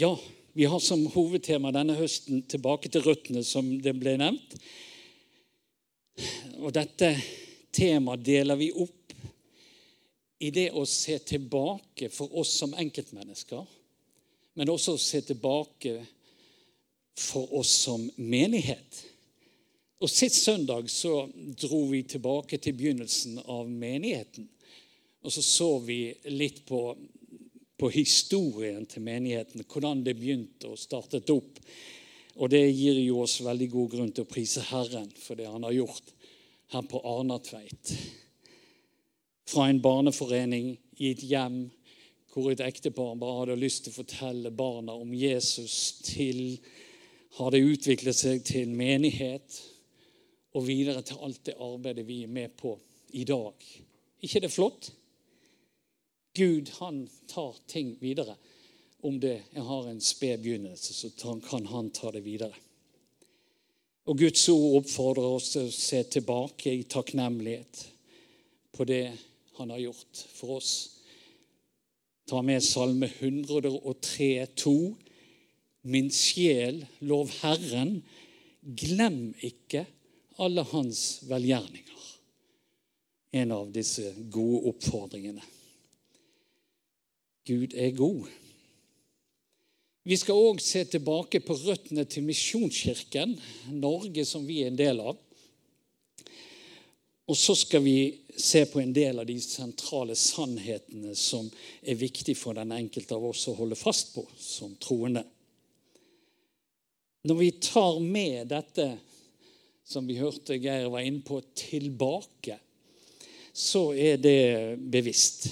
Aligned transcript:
Ja, 0.00 0.18
vi 0.52 0.64
har 0.64 0.80
som 0.80 1.06
hovedtema 1.06 1.68
denne 1.76 1.92
høsten 1.92 2.42
'Tilbake 2.42 2.88
til 2.88 3.02
røttene', 3.04 3.42
som 3.44 3.66
det 3.82 3.92
ble 4.00 4.14
nevnt. 4.16 4.54
Og 6.56 6.72
dette 6.72 7.10
temaet 7.72 8.24
deler 8.24 8.56
vi 8.56 8.70
opp 8.72 9.12
i 10.40 10.50
det 10.56 10.70
å 10.72 10.86
se 10.88 11.18
tilbake 11.18 12.08
for 12.08 12.32
oss 12.32 12.54
som 12.62 12.72
enkeltmennesker, 12.72 13.66
men 14.54 14.72
også 14.72 14.96
å 14.96 15.04
se 15.10 15.20
tilbake 15.20 15.94
for 17.14 17.52
oss 17.60 17.76
som 17.84 18.10
menighet. 18.16 19.04
Og 20.00 20.08
Sist 20.08 20.40
søndag 20.46 20.88
så 20.88 21.28
dro 21.36 21.84
vi 21.92 22.06
tilbake 22.08 22.56
til 22.56 22.72
begynnelsen 22.72 23.42
av 23.44 23.68
menigheten. 23.68 24.48
Og 25.22 25.32
så 25.32 25.42
så 25.42 25.78
vi 25.78 26.14
litt 26.24 26.64
på 26.64 26.86
på 27.80 27.88
historien 27.94 28.84
til 28.86 29.02
menigheten, 29.02 29.64
hvordan 29.64 30.04
det 30.04 30.18
begynte 30.18 30.68
og 30.68 30.78
startet 30.78 31.30
opp. 31.32 31.58
Og 32.36 32.52
det 32.52 32.62
gir 32.68 33.00
jo 33.00 33.22
oss 33.24 33.40
veldig 33.44 33.68
god 33.72 33.90
grunn 33.94 34.12
til 34.14 34.26
å 34.26 34.30
prise 34.30 34.64
Herren 34.68 35.08
for 35.16 35.38
det 35.40 35.48
han 35.48 35.64
har 35.64 35.74
gjort 35.74 36.12
her 36.74 36.84
på 36.86 37.00
Arnatveit. 37.08 37.94
Fra 39.50 39.66
en 39.70 39.80
barneforening 39.82 40.74
i 41.00 41.10
et 41.10 41.24
hjem 41.26 41.64
hvor 42.30 42.52
et 42.52 42.62
ektepar 42.62 43.16
bare 43.18 43.40
hadde 43.40 43.58
lyst 43.58 43.84
til 43.84 43.94
å 43.94 44.00
fortelle 44.02 44.52
barna 44.54 44.94
om 44.94 45.10
Jesus, 45.16 45.98
til 46.06 46.60
har 47.38 47.50
det 47.50 47.64
utviklet 47.64 48.16
seg 48.16 48.44
til 48.46 48.68
en 48.68 48.76
menighet, 48.78 49.58
og 50.54 50.66
videre 50.66 51.02
til 51.06 51.18
alt 51.22 51.42
det 51.46 51.58
arbeidet 51.62 52.06
vi 52.06 52.22
er 52.26 52.30
med 52.30 52.54
på 52.58 52.76
i 53.18 53.24
dag. 53.24 53.54
ikke 54.22 54.40
det 54.40 54.52
flott? 54.52 54.92
Gud 56.34 56.70
han 56.78 57.08
tar 57.26 57.56
ting 57.66 57.96
videre. 58.00 58.36
Om 59.00 59.20
det 59.20 59.42
har 59.56 59.88
en 59.88 60.00
sped 60.00 60.42
begynnelse, 60.42 60.94
så 60.94 61.10
kan 61.40 61.66
han 61.66 61.90
ta 61.90 62.10
det 62.12 62.24
videre. 62.24 62.54
Og 64.08 64.18
Guds 64.18 64.48
ord 64.48 64.80
oppfordrer 64.80 65.36
oss 65.36 65.52
til 65.54 65.68
å 65.68 65.74
se 65.74 66.02
tilbake 66.10 66.72
i 66.72 66.86
takknemlighet 66.88 67.84
på 68.76 68.86
det 68.88 69.04
han 69.58 69.70
har 69.70 69.82
gjort 69.82 70.24
for 70.34 70.56
oss. 70.58 70.72
Ta 72.28 72.42
med 72.42 72.64
Salme 72.64 73.08
103, 73.18 74.46
2. 74.56 74.74
Min 75.90 76.10
sjel, 76.12 76.82
lov 77.08 77.30
Herren, 77.40 78.00
glem 78.60 79.30
ikke 79.40 79.86
alle 80.40 80.64
hans 80.72 81.22
velgjerninger. 81.28 82.04
En 83.40 83.54
av 83.54 83.70
disse 83.72 84.12
gode 84.32 84.64
oppfordringene. 84.72 85.42
Gud 87.48 87.74
er 87.74 87.96
god. 87.96 88.28
Vi 90.04 90.16
skal 90.16 90.38
òg 90.40 90.60
se 90.64 90.84
tilbake 90.88 91.42
på 91.44 91.54
røttene 91.60 92.06
til 92.08 92.24
Misjonskirken, 92.24 93.34
Norge 93.76 94.24
som 94.28 94.46
vi 94.48 94.62
er 94.64 94.70
en 94.72 94.78
del 94.78 95.02
av. 95.04 95.18
Og 97.30 97.36
så 97.38 97.54
skal 97.54 97.84
vi 97.84 97.98
se 98.34 98.64
på 98.66 98.80
en 98.80 98.94
del 98.96 99.20
av 99.22 99.28
de 99.28 99.36
sentrale 99.44 100.16
sannhetene 100.18 101.12
som 101.14 101.46
er 101.82 102.00
viktig 102.00 102.34
for 102.38 102.58
den 102.58 102.72
enkelte 102.74 103.14
av 103.14 103.28
oss 103.28 103.44
å 103.46 103.54
holde 103.60 103.78
fast 103.78 104.14
på 104.16 104.24
som 104.40 104.72
troende. 104.82 105.22
Når 107.28 107.36
vi 107.38 107.50
tar 107.62 108.00
med 108.00 108.48
dette 108.50 108.88
som 109.86 110.06
vi 110.08 110.18
hørte 110.18 110.58
Geir 110.58 110.88
var 110.90 111.04
inne 111.04 111.22
på, 111.26 111.38
tilbake, 111.54 112.56
så 113.52 113.90
er 113.92 114.18
det 114.22 114.78
bevisst. 114.90 115.50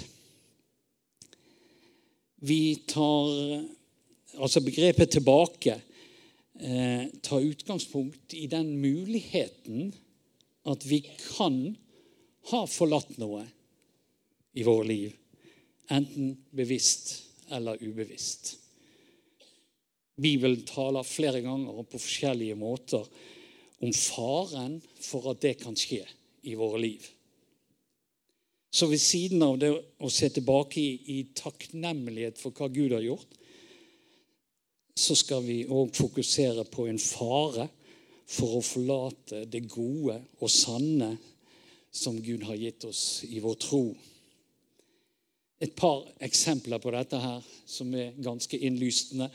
Vi 2.41 2.77
tar 2.87 3.67
Altså 4.39 4.61
begrepet 4.61 5.11
'tilbake' 5.11 5.81
eh, 6.61 7.07
tar 7.23 7.41
utgangspunkt 7.41 8.35
i 8.35 8.47
den 8.47 8.77
muligheten 8.77 9.95
at 10.65 10.85
vi 10.87 11.01
kan 11.37 11.77
ha 12.51 12.67
forlatt 12.67 13.17
noe 13.19 13.47
i 14.55 14.63
våre 14.63 14.87
liv. 14.87 15.17
Enten 15.91 16.37
bevisst 16.51 17.25
eller 17.51 17.83
ubevisst. 17.83 18.59
Bibelen 20.21 20.63
taler 20.67 21.07
flere 21.07 21.41
ganger 21.41 21.73
og 21.81 21.89
på 21.89 21.99
forskjellige 21.99 22.59
måter 22.59 23.07
om 23.81 23.93
faren 23.95 24.81
for 25.01 25.31
at 25.33 25.41
det 25.41 25.57
kan 25.63 25.77
skje 25.79 26.05
i 26.43 26.55
våre 26.59 26.83
liv. 26.83 27.03
Så 28.71 28.87
ved 28.87 29.01
siden 29.01 29.43
av 29.43 29.57
det 29.61 29.71
å 29.73 30.11
se 30.13 30.29
tilbake 30.33 30.81
i, 30.81 30.91
i 31.19 31.19
takknemlighet 31.37 32.41
for 32.41 32.53
hva 32.53 32.69
Gud 32.73 32.93
har 32.93 33.05
gjort, 33.05 33.39
så 34.99 35.15
skal 35.17 35.45
vi 35.47 35.63
òg 35.65 35.95
fokusere 35.97 36.67
på 36.69 36.89
en 36.91 36.99
fare 37.01 37.69
for 38.29 38.59
å 38.59 38.65
forlate 38.65 39.47
det 39.49 39.65
gode 39.71 40.19
og 40.43 40.51
sanne 40.53 41.15
som 41.95 42.19
Gud 42.21 42.45
har 42.45 42.59
gitt 42.61 42.85
oss 42.85 43.25
i 43.25 43.41
vår 43.41 43.57
tro. 43.63 43.83
Et 45.59 45.73
par 45.75 46.05
eksempler 46.23 46.83
på 46.83 46.93
dette 46.95 47.19
her 47.19 47.47
som 47.67 47.95
er 47.97 48.19
ganske 48.23 48.59
innlysende. 48.59 49.31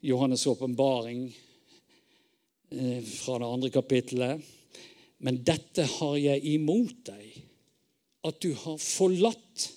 Johannes' 0.00 0.46
åpenbaring 0.48 1.26
eh, 2.70 3.02
fra 3.04 3.40
det 3.40 3.50
andre 3.50 3.70
kapittelet. 3.74 4.40
Men 5.18 5.42
dette 5.44 5.84
har 5.98 6.16
jeg 6.16 6.54
imot 6.54 7.02
deg 7.10 7.49
at 8.26 8.40
du 8.40 8.52
har 8.54 8.76
forlatt 8.78 9.70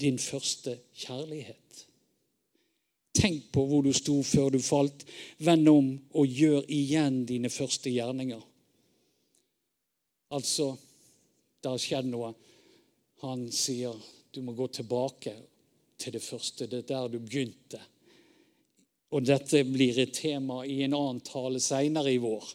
din 0.00 0.18
første 0.18 0.78
kjærlighet. 0.92 1.60
Tenk 3.14 3.52
på 3.54 3.62
hvor 3.68 3.84
du 3.84 3.92
sto 3.94 4.16
før 4.26 4.50
du 4.50 4.58
falt. 4.62 5.04
Vend 5.38 5.68
om 5.70 5.90
og 6.18 6.26
gjør 6.26 6.64
igjen 6.72 7.22
dine 7.28 7.50
første 7.52 7.92
gjerninger. 7.92 8.42
Altså, 10.34 10.72
det 11.62 11.70
har 11.70 11.80
skjedd 11.80 12.10
noe. 12.10 12.32
Han 13.22 13.46
sier 13.54 13.94
du 14.34 14.42
må 14.42 14.52
gå 14.58 14.66
tilbake 14.74 15.36
til 16.00 16.16
det 16.16 16.24
første. 16.24 16.66
Det 16.66 16.82
er 16.82 16.88
der 16.88 17.12
du 17.12 17.20
begynte. 17.22 17.78
Og 19.14 19.22
dette 19.22 19.62
blir 19.68 20.00
et 20.02 20.16
tema 20.16 20.64
i 20.66 20.80
en 20.82 20.96
annen 20.96 21.22
tale 21.22 21.60
seinere 21.62 22.10
i 22.10 22.18
vår. 22.18 22.50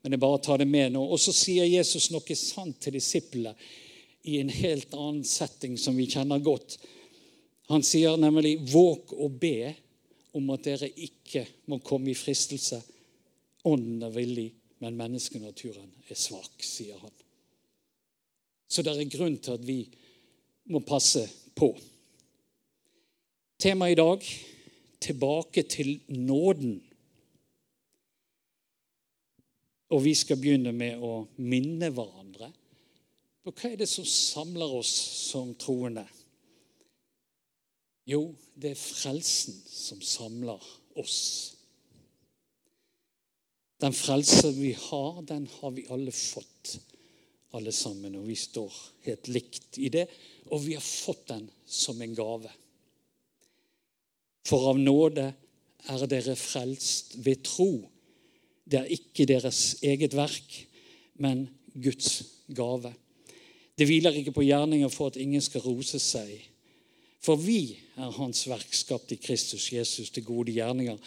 Men 0.00 0.16
jeg 0.16 0.22
bare 0.22 0.40
tar 0.40 0.62
det 0.62 0.68
med 0.70 0.94
nå. 0.94 1.02
Og 1.04 1.20
så 1.20 1.34
sier 1.36 1.68
Jesus 1.68 2.08
noe 2.14 2.36
sant 2.38 2.80
til 2.80 2.96
disiplene 2.96 3.52
i 4.22 4.40
en 4.40 4.48
helt 4.52 4.94
annen 4.94 5.24
setting 5.24 5.78
som 5.78 5.96
vi 5.96 6.08
kjenner 6.10 6.42
godt. 6.44 6.78
Han 7.70 7.82
sier 7.86 8.16
nemlig 8.16 8.58
'våg 8.60 9.12
og 9.12 9.38
be 9.40 9.74
om 10.34 10.50
at 10.50 10.64
dere 10.64 10.90
ikke 10.90 11.46
må 11.66 11.78
komme 11.78 12.10
i 12.10 12.18
fristelse'. 12.18 12.82
Ånden 13.64 14.02
er 14.02 14.10
villig, 14.10 14.52
men 14.78 14.96
menneskenaturen 14.96 15.90
er 16.08 16.14
svak, 16.14 16.62
sier 16.62 16.98
han. 16.98 17.12
Så 18.68 18.82
det 18.82 18.94
er 18.96 19.16
grunn 19.16 19.38
til 19.38 19.52
at 19.52 19.66
vi 19.66 19.88
må 20.64 20.80
passe 20.80 21.26
på. 21.54 21.76
Temaet 23.58 23.92
i 23.92 24.00
dag 24.00 24.24
tilbake 25.00 25.62
til 25.62 26.00
nåden. 26.08 26.82
Og 29.90 30.04
vi 30.04 30.14
skal 30.14 30.38
begynne 30.40 30.72
med 30.72 31.02
å 31.02 31.26
minne 31.36 31.90
hverandre 31.90 32.52
og 33.48 33.54
hva 33.56 33.70
er 33.70 33.78
det 33.80 33.88
som 33.88 34.04
samler 34.04 34.74
oss 34.80 34.90
som 35.30 35.54
troende? 35.60 36.04
Jo, 38.10 38.34
det 38.58 38.74
er 38.74 38.80
frelsen 38.80 39.56
som 39.64 40.00
samler 40.04 40.60
oss. 41.00 41.20
Den 43.80 43.94
frelse 43.96 44.50
vi 44.52 44.72
har, 44.76 45.22
den 45.24 45.46
har 45.60 45.72
vi 45.72 45.86
alle 45.88 46.12
fått, 46.12 46.76
alle 47.56 47.72
sammen. 47.72 48.18
Og 48.18 48.26
vi 48.28 48.36
står 48.36 48.74
helt 49.06 49.30
likt 49.32 49.78
i 49.80 49.88
det. 49.92 50.04
Og 50.52 50.60
vi 50.66 50.76
har 50.76 50.84
fått 50.84 51.30
den 51.30 51.46
som 51.64 52.00
en 52.02 52.16
gave. 52.16 52.50
For 54.48 54.72
av 54.72 54.80
nåde 54.80 55.30
er 55.88 56.06
dere 56.10 56.36
frelst 56.36 57.16
ved 57.24 57.44
tro. 57.46 57.70
Det 58.68 58.82
er 58.82 58.92
ikke 58.92 59.28
deres 59.28 59.78
eget 59.86 60.16
verk, 60.16 60.58
men 61.22 61.46
Guds 61.72 62.20
gave. 62.52 62.92
Det 63.80 63.86
hviler 63.88 64.12
ikke 64.12 64.34
på 64.36 64.44
gjerninger 64.44 64.90
for 64.92 65.08
at 65.08 65.16
ingen 65.16 65.40
skal 65.40 65.62
rose 65.64 65.96
seg. 66.04 66.34
For 67.24 67.40
vi 67.40 67.78
er 67.96 68.12
Hans 68.12 68.42
verk 68.48 68.74
skapt 68.76 69.14
i 69.14 69.16
Kristus 69.20 69.70
Jesus 69.72 70.12
til 70.12 70.26
gode 70.26 70.52
gjerninger, 70.52 70.98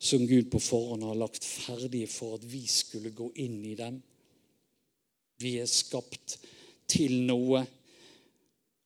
som 0.00 0.24
Gud 0.24 0.48
på 0.48 0.60
forhånd 0.60 1.04
har 1.04 1.18
lagt 1.20 1.44
ferdige 1.44 2.08
for 2.08 2.38
at 2.38 2.46
vi 2.48 2.62
skulle 2.64 3.12
gå 3.12 3.28
inn 3.44 3.60
i 3.68 3.76
dem. 3.76 4.00
Vi 5.44 5.58
er 5.60 5.68
skapt 5.68 6.38
til 6.88 7.20
noe, 7.28 7.60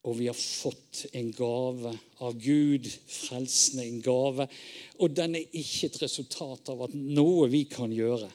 og 0.06 0.19
vi 0.19 0.26
har 0.26 0.38
fått 0.38 1.06
en 1.14 1.31
gave 1.34 1.94
av 2.26 2.37
Gud. 2.42 2.90
Frelsende 3.06 3.87
en 3.87 4.02
gave. 4.02 4.50
Og 4.99 5.14
den 5.14 5.38
er 5.38 5.58
ikke 5.62 5.92
et 5.92 6.02
resultat 6.02 6.75
av 6.75 6.88
at 6.88 6.99
noe 6.99 7.46
vi 7.54 7.62
kan 7.70 7.94
gjøre, 7.94 8.31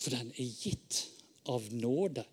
for 0.00 0.16
den 0.16 0.32
er 0.32 0.60
gitt 0.64 1.04
av 1.52 1.68
nåde. 1.76 2.24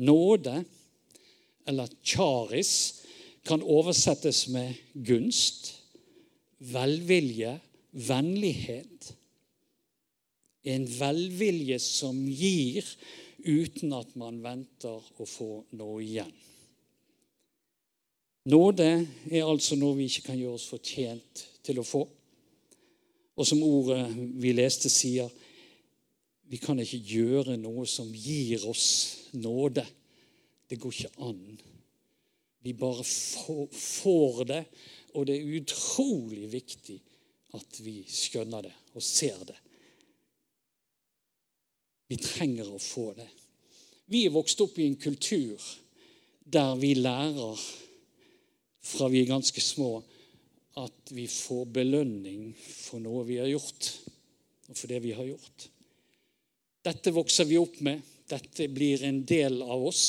Nåde, 0.00 0.62
eller 1.68 1.88
charis, 2.02 3.02
kan 3.44 3.62
oversettes 3.62 4.46
med 4.48 4.74
gunst 4.94 5.74
velvilje, 6.60 7.58
vennlighet. 7.90 9.12
En 10.62 10.86
velvilje 10.86 11.78
som 11.80 12.16
gir 12.28 12.84
uten 13.44 13.92
at 13.96 14.12
man 14.20 14.42
venter 14.44 15.00
å 15.16 15.26
få 15.26 15.50
noe 15.76 16.02
igjen. 16.04 16.32
Nåde 18.50 18.88
er 19.30 19.44
altså 19.44 19.76
noe 19.76 19.98
vi 19.98 20.08
ikke 20.08 20.30
kan 20.30 20.40
gjøre 20.40 20.58
oss 20.58 20.68
fortjent 20.68 21.44
til 21.64 21.80
å 21.80 21.86
få. 21.86 22.02
Og 23.40 23.46
som 23.48 23.62
ordet 23.64 24.02
vi 24.40 24.52
leste, 24.56 24.92
sier 24.92 25.30
vi 26.50 26.58
kan 26.58 26.80
ikke 26.82 26.98
gjøre 27.06 27.54
noe 27.60 27.86
som 27.86 28.08
gir 28.10 28.64
oss 28.66 28.88
nåde. 29.38 29.84
Det 30.66 30.78
går 30.82 30.96
ikke 30.96 31.26
an. 31.28 31.44
Vi 32.66 32.74
bare 32.76 33.04
får 33.06 34.44
det, 34.50 34.64
og 35.14 35.28
det 35.28 35.38
er 35.38 35.54
utrolig 35.60 36.50
viktig 36.50 36.98
at 37.56 37.80
vi 37.82 38.00
skjønner 38.06 38.66
det 38.66 38.74
og 38.94 39.04
ser 39.04 39.38
det. 39.46 39.56
Vi 42.10 42.18
trenger 42.18 42.68
å 42.74 42.82
få 42.82 43.12
det. 43.14 43.28
Vi 44.10 44.24
er 44.26 44.34
vokst 44.34 44.60
opp 44.64 44.78
i 44.82 44.88
en 44.90 44.98
kultur 44.98 45.62
der 46.50 46.74
vi 46.82 46.96
lærer 46.98 47.66
fra 48.90 49.06
vi 49.12 49.22
er 49.22 49.30
ganske 49.30 49.62
små, 49.62 50.00
at 50.82 51.12
vi 51.14 51.28
får 51.30 51.68
belønning 51.78 52.48
for 52.58 53.02
noe 53.02 53.22
vi 53.28 53.38
har 53.38 53.50
gjort, 53.50 53.90
og 54.66 54.74
for 54.74 54.90
det 54.90 54.98
vi 55.04 55.14
har 55.14 55.28
gjort. 55.28 55.70
Dette 56.82 57.12
vokser 57.12 57.44
vi 57.44 57.58
opp 57.60 57.80
med. 57.84 58.00
Dette 58.30 58.68
blir 58.68 59.02
en 59.04 59.24
del 59.26 59.60
av 59.62 59.84
oss. 59.90 60.04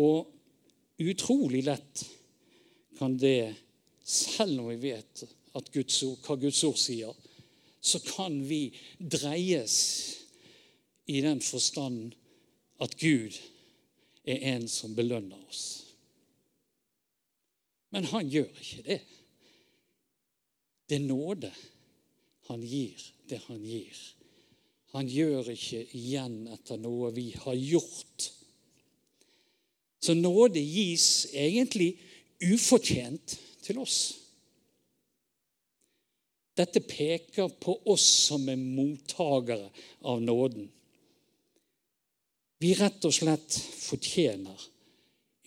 Og 0.00 0.30
utrolig 1.02 1.64
lett 1.66 2.04
kan 2.98 3.16
det, 3.18 3.54
selv 4.04 4.62
om 4.62 4.70
vi 4.70 4.78
vet 4.92 5.24
Guds 5.72 5.98
ord, 6.06 6.18
hva 6.24 6.36
Guds 6.40 6.62
ord 6.64 6.78
sier, 6.80 7.12
så 7.82 7.98
kan 8.06 8.38
vi 8.46 8.70
dreies 8.98 9.76
i 11.10 11.20
den 11.20 11.42
forstand 11.42 12.14
at 12.82 12.94
Gud 13.00 13.36
er 14.22 14.54
en 14.54 14.68
som 14.70 14.94
belønner 14.94 15.40
oss. 15.50 15.64
Men 17.92 18.06
han 18.08 18.30
gjør 18.30 18.62
ikke 18.62 18.86
det. 18.86 19.00
Det 20.88 20.96
er 20.96 21.04
nåde 21.04 21.50
han 22.48 22.62
gir 22.64 23.02
det 23.28 23.42
han 23.48 23.60
gir. 23.66 23.98
Han 24.92 25.08
gjør 25.08 25.52
ikke 25.54 25.84
igjen 25.96 26.42
etter 26.52 26.80
noe 26.80 27.12
vi 27.16 27.30
har 27.44 27.56
gjort. 27.56 28.28
Så 30.02 30.14
nåde 30.18 30.60
gis 30.60 31.28
egentlig 31.32 31.94
ufortjent 32.42 33.36
til 33.62 33.78
oss. 33.80 34.00
Dette 36.58 36.82
peker 36.84 37.48
på 37.62 37.78
oss 37.88 38.04
som 38.28 38.44
er 38.52 38.60
mottagere 38.60 39.70
av 40.04 40.20
nåden. 40.20 40.66
Vi 42.60 42.74
rett 42.78 43.04
og 43.08 43.14
slett 43.14 43.56
fortjener 43.56 44.66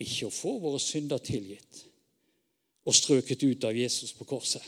ikke 0.02 0.26
å 0.26 0.34
få 0.34 0.56
våre 0.60 0.80
synder 0.82 1.22
tilgitt 1.24 1.84
og 2.86 2.94
strøket 2.94 3.44
ut 3.46 3.64
av 3.66 3.76
Jesus 3.76 4.12
på 4.16 4.26
korset. 4.28 4.64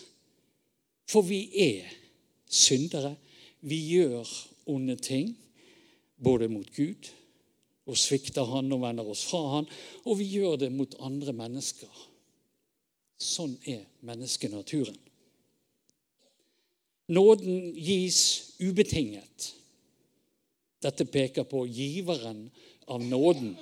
For 1.09 1.25
vi 1.25 1.43
er 1.65 1.91
syndere. 2.49 3.15
Vi 3.61 3.79
gjør 3.95 4.29
onde 4.69 4.97
ting, 5.01 5.33
både 6.17 6.49
mot 6.53 6.69
Gud 6.77 7.11
og 7.89 7.97
svikter 7.97 8.45
Han 8.45 8.73
og 8.75 8.83
vender 8.83 9.09
oss 9.09 9.25
fra 9.25 9.41
Han, 9.55 9.69
og 10.05 10.19
vi 10.21 10.27
gjør 10.35 10.59
det 10.61 10.73
mot 10.75 10.97
andre 11.01 11.33
mennesker. 11.33 12.03
Sånn 13.19 13.55
er 13.67 13.87
menneskenaturen. 14.07 14.99
Nåden 17.09 17.73
gis 17.73 18.21
ubetinget. 18.61 19.55
Dette 20.85 21.09
peker 21.09 21.49
på 21.49 21.65
giveren 21.67 22.45
av 22.87 23.03
nåden, 23.03 23.57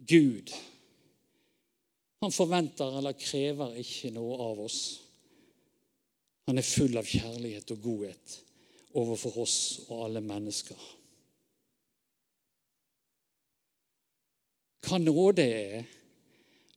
Gud 0.00 0.50
han 2.20 2.32
forventer 2.32 2.98
eller 2.98 3.16
krever 3.16 3.78
ikke 3.80 4.10
noe 4.12 4.36
av 4.44 4.58
oss. 4.60 4.80
Han 6.50 6.60
er 6.60 6.66
full 6.66 6.98
av 7.00 7.08
kjærlighet 7.08 7.72
og 7.72 7.84
godhet 7.84 8.34
overfor 8.98 9.42
oss 9.44 9.56
og 9.88 10.06
alle 10.06 10.22
mennesker. 10.24 10.78
Hva 14.86 14.98
nåde 14.98 15.44
er, 15.44 15.82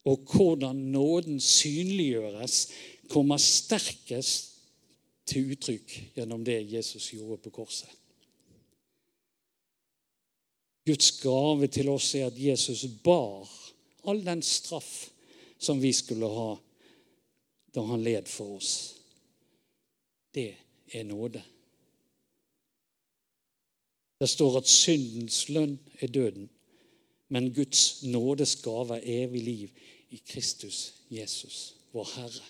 og 0.05 0.25
hvordan 0.29 0.81
nåden 0.93 1.39
synliggjøres, 1.39 2.57
kommer 3.09 3.39
sterkest 3.41 4.51
til 5.25 5.53
uttrykk 5.53 5.93
gjennom 6.17 6.43
det 6.45 6.59
Jesus 6.73 7.11
gjorde 7.15 7.39
på 7.45 7.53
korset. 7.55 7.89
Guds 10.83 11.11
gave 11.23 11.69
til 11.71 11.89
oss 11.93 12.09
er 12.19 12.27
at 12.27 12.39
Jesus 12.39 12.83
bar 13.03 13.47
all 14.03 14.19
den 14.25 14.41
straff 14.43 15.07
som 15.57 15.79
vi 15.79 15.93
skulle 15.95 16.27
ha 16.27 16.49
da 17.73 17.85
han 17.87 18.03
led 18.03 18.27
for 18.27 18.57
oss. 18.57 18.73
Det 20.35 20.51
er 20.91 21.07
nåde. 21.07 21.41
Det 24.23 24.29
står 24.29 24.61
at 24.61 24.69
syndens 24.71 25.49
lønn 25.51 25.73
er 25.99 26.07
døden, 26.07 26.45
men 27.27 27.49
Guds 27.51 28.05
nådes 28.07 28.53
gave 28.63 28.95
er 28.95 29.25
evig 29.25 29.41
liv 29.43 29.81
i 30.15 30.21
Kristus 30.23 30.93
Jesus, 31.11 31.75
vår 31.91 32.07
Herre. 32.15 32.45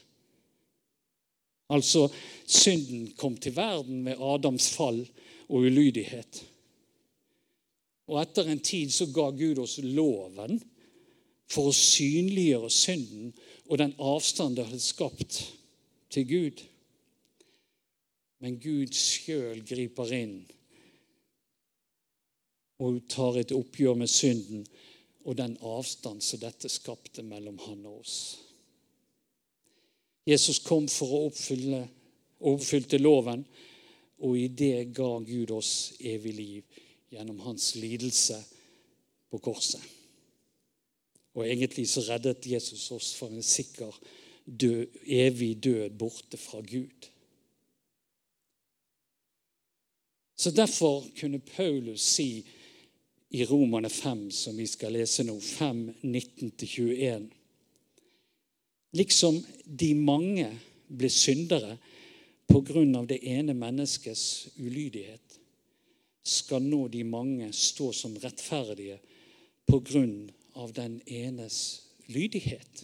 Altså, 1.74 2.06
synden 2.46 3.10
kom 3.18 3.40
til 3.42 3.56
verden 3.56 4.04
med 4.06 4.22
Adams 4.22 4.70
fall 4.70 5.02
og 5.50 5.66
ulydighet. 5.66 6.44
Og 8.06 8.22
etter 8.22 8.54
en 8.54 8.62
tid 8.62 8.94
så 8.94 9.10
ga 9.10 9.32
Gud 9.34 9.66
oss 9.66 9.80
loven 9.82 10.60
for 11.50 11.72
å 11.72 11.78
synliggjøre 11.82 12.70
synden 12.70 13.34
og 13.66 13.80
den 13.82 13.98
avstand 13.98 14.62
det 14.62 14.70
hadde 14.70 14.92
skapt 14.94 15.42
til 16.14 16.30
Gud. 16.30 16.68
Men 18.46 18.62
Gud 18.62 18.94
sjøl 18.94 19.66
griper 19.66 20.20
inn 20.22 20.44
og 22.84 23.04
tar 23.12 23.40
et 23.40 23.54
oppgjør 23.56 23.96
med 24.00 24.12
synden 24.12 24.66
og 25.24 25.38
den 25.40 25.56
avstand 25.64 26.24
som 26.24 26.42
dette 26.42 26.72
skapte 26.72 27.24
mellom 27.24 27.60
han 27.64 27.86
og 27.88 28.02
oss. 28.02 28.18
Jesus 30.28 30.60
kom 30.64 30.88
for 30.92 31.12
å 31.16 31.22
oppfylle, 31.28 31.84
oppfylte 32.48 33.00
loven, 33.00 33.44
og 34.24 34.38
i 34.40 34.48
det 34.48 34.94
ga 34.96 35.10
Gud 35.24 35.52
oss 35.52 35.94
evig 36.00 36.34
liv 36.38 36.82
gjennom 37.12 37.42
hans 37.44 37.74
lidelse 37.76 38.38
på 39.32 39.40
korset. 39.44 39.82
Og 41.34 41.48
egentlig 41.48 41.88
så 41.90 42.04
reddet 42.08 42.46
Jesus 42.48 42.86
oss 42.94 43.14
for 43.18 43.34
en 43.34 43.44
sikker, 43.44 43.96
død, 44.46 45.00
evig 45.08 45.56
død 45.64 45.98
borte 45.98 46.38
fra 46.38 46.62
Gud. 46.62 47.10
Så 50.36 50.52
Derfor 50.52 51.06
kunne 51.20 51.40
Paulus 51.40 52.02
si 52.02 52.44
i 53.34 53.46
Romane 53.50 53.90
5, 53.90 54.28
som 54.32 54.58
vi 54.58 54.68
skal 54.70 54.94
lese 54.94 55.26
nå, 55.26 55.40
5, 55.40 55.80
19-21 56.06 57.32
Liksom 58.94 59.40
de 59.66 59.90
mange 59.98 60.52
ble 60.86 61.10
syndere 61.10 61.80
av 63.00 63.08
det 63.10 63.18
ene 63.26 63.56
menneskets 63.58 64.54
ulydighet, 64.62 65.40
skal 66.22 66.62
nå 66.62 66.86
de 66.94 67.02
mange 67.04 67.48
stå 67.58 67.90
som 67.98 68.14
rettferdige 68.22 69.00
av 70.62 70.76
den 70.78 71.00
enes 71.10 71.58
lydighet. 72.14 72.84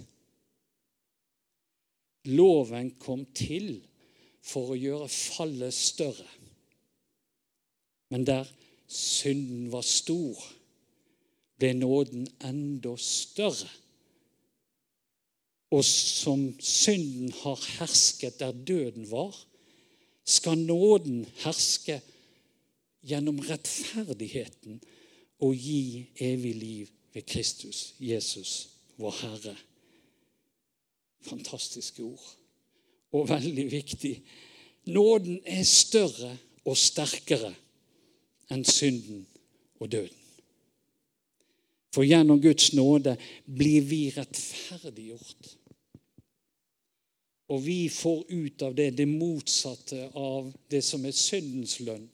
Loven 2.34 2.96
kom 2.98 3.28
til 3.38 3.76
for 4.42 4.74
å 4.74 4.80
gjøre 4.80 5.12
fallet 5.14 5.78
større. 5.78 6.26
Men 8.10 8.26
der 8.26 8.50
synden 8.90 9.70
var 9.72 9.86
stor, 9.86 10.40
ble 11.60 11.74
nåden 11.78 12.26
enda 12.46 12.96
større. 12.98 13.70
Og 15.70 15.84
som 15.86 16.48
synden 16.60 17.30
har 17.44 17.60
hersket 17.78 18.40
der 18.42 18.52
døden 18.52 19.06
var, 19.12 19.36
skal 20.26 20.58
nåden 20.58 21.28
herske 21.44 22.00
gjennom 23.06 23.40
rettferdigheten 23.46 24.82
og 25.46 25.56
gi 25.56 26.10
evig 26.20 26.56
liv 26.56 26.90
ved 27.14 27.26
Kristus, 27.30 27.94
Jesus, 28.00 28.70
vår 28.98 29.16
Herre. 29.22 29.56
Fantastiske 31.22 32.04
ord. 32.04 32.36
Og 33.12 33.30
veldig 33.30 33.72
viktig. 33.72 34.14
Nåden 34.86 35.40
er 35.46 35.64
større 35.64 36.38
og 36.66 36.78
sterkere 36.78 37.54
enn 38.50 38.66
synden 38.66 39.26
og 39.80 39.92
døden. 39.92 40.16
For 41.94 42.06
gjennom 42.06 42.42
Guds 42.42 42.74
nåde 42.78 43.16
blir 43.46 43.82
vi 43.90 44.04
rettferdiggjort. 44.14 45.56
Og 47.50 47.64
vi 47.66 47.80
får 47.90 48.26
ut 48.30 48.62
av 48.62 48.76
det 48.78 48.92
det 49.00 49.08
motsatte 49.10 50.12
av 50.14 50.52
det 50.70 50.84
som 50.86 51.06
er 51.06 51.18
syndens 51.18 51.80
lønn. 51.82 52.06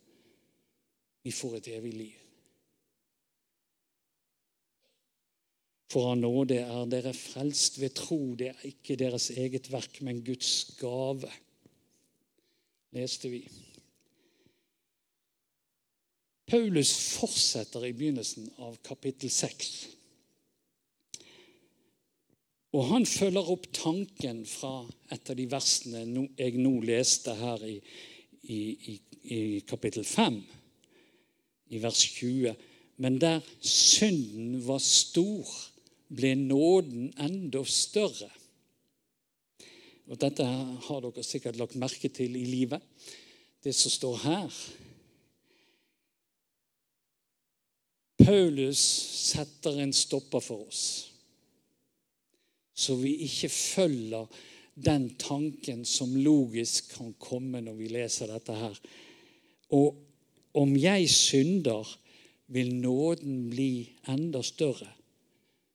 Vi 1.25 1.33
får 1.35 1.57
et 1.57 1.73
evig 1.75 1.91
liv. 1.93 2.21
For 5.91 6.11
av 6.11 6.17
nåde 6.19 6.61
er 6.63 6.87
dere 6.91 7.13
frelst 7.15 7.79
ved 7.81 7.93
tro. 7.99 8.19
Det 8.35 8.49
er 8.51 8.65
ikke 8.67 8.97
deres 8.99 9.29
eget 9.35 9.69
verk, 9.71 10.01
men 10.03 10.23
Guds 10.23 10.75
gave. 10.79 11.31
Leste 12.95 13.31
vi. 13.31 13.43
Paulus 16.45 16.91
fortsetter 17.17 17.87
i 17.87 17.93
begynnelsen 17.97 18.51
av 18.61 18.77
kapittel 18.85 19.31
6. 19.33 19.69
Og 22.75 22.83
han 22.91 23.07
følger 23.07 23.49
opp 23.49 23.65
tanken 23.73 24.43
fra 24.45 24.83
et 25.13 25.31
av 25.31 25.39
de 25.39 25.47
versene 25.49 26.03
jeg 26.37 26.59
nå 26.59 26.73
leste 26.85 27.33
her 27.39 27.63
i, 27.65 27.79
i, 28.51 28.59
i, 28.91 28.95
i 29.31 29.41
kapittel 29.65 30.05
5, 30.05 30.37
i 31.73 31.81
vers 31.81 32.03
20. 32.19 32.53
Men 33.01 33.17
der 33.19 33.41
synden 33.63 34.59
var 34.67 34.83
stor, 34.83 35.49
ble 36.15 36.35
nåden 36.37 37.09
enda 37.25 37.63
større. 37.65 38.29
Og 40.05 40.19
Dette 40.21 40.45
har 40.45 41.01
dere 41.01 41.25
sikkert 41.25 41.57
lagt 41.57 41.79
merke 41.81 42.11
til 42.13 42.35
i 42.37 42.45
livet, 42.45 42.83
det 43.65 43.73
som 43.73 43.89
står 43.89 44.19
her. 44.27 44.59
Paulus 48.25 48.81
setter 49.29 49.79
en 49.83 49.93
stopper 49.93 50.41
for 50.41 50.65
oss, 50.67 50.83
så 52.73 52.95
vi 52.97 53.13
ikke 53.27 53.49
følger 53.53 54.39
den 54.75 55.11
tanken 55.21 55.85
som 55.87 56.15
logisk 56.17 56.89
kan 56.97 57.13
komme 57.21 57.61
når 57.63 57.77
vi 57.77 57.91
leser 57.93 58.33
dette 58.33 58.55
her. 58.57 58.79
Og 59.77 60.01
om 60.57 60.73
jeg 60.79 61.07
synder, 61.11 61.85
vil 62.47 62.75
nåden 62.75 63.47
bli 63.49 63.89
enda 64.07 64.41
større. 64.45 64.91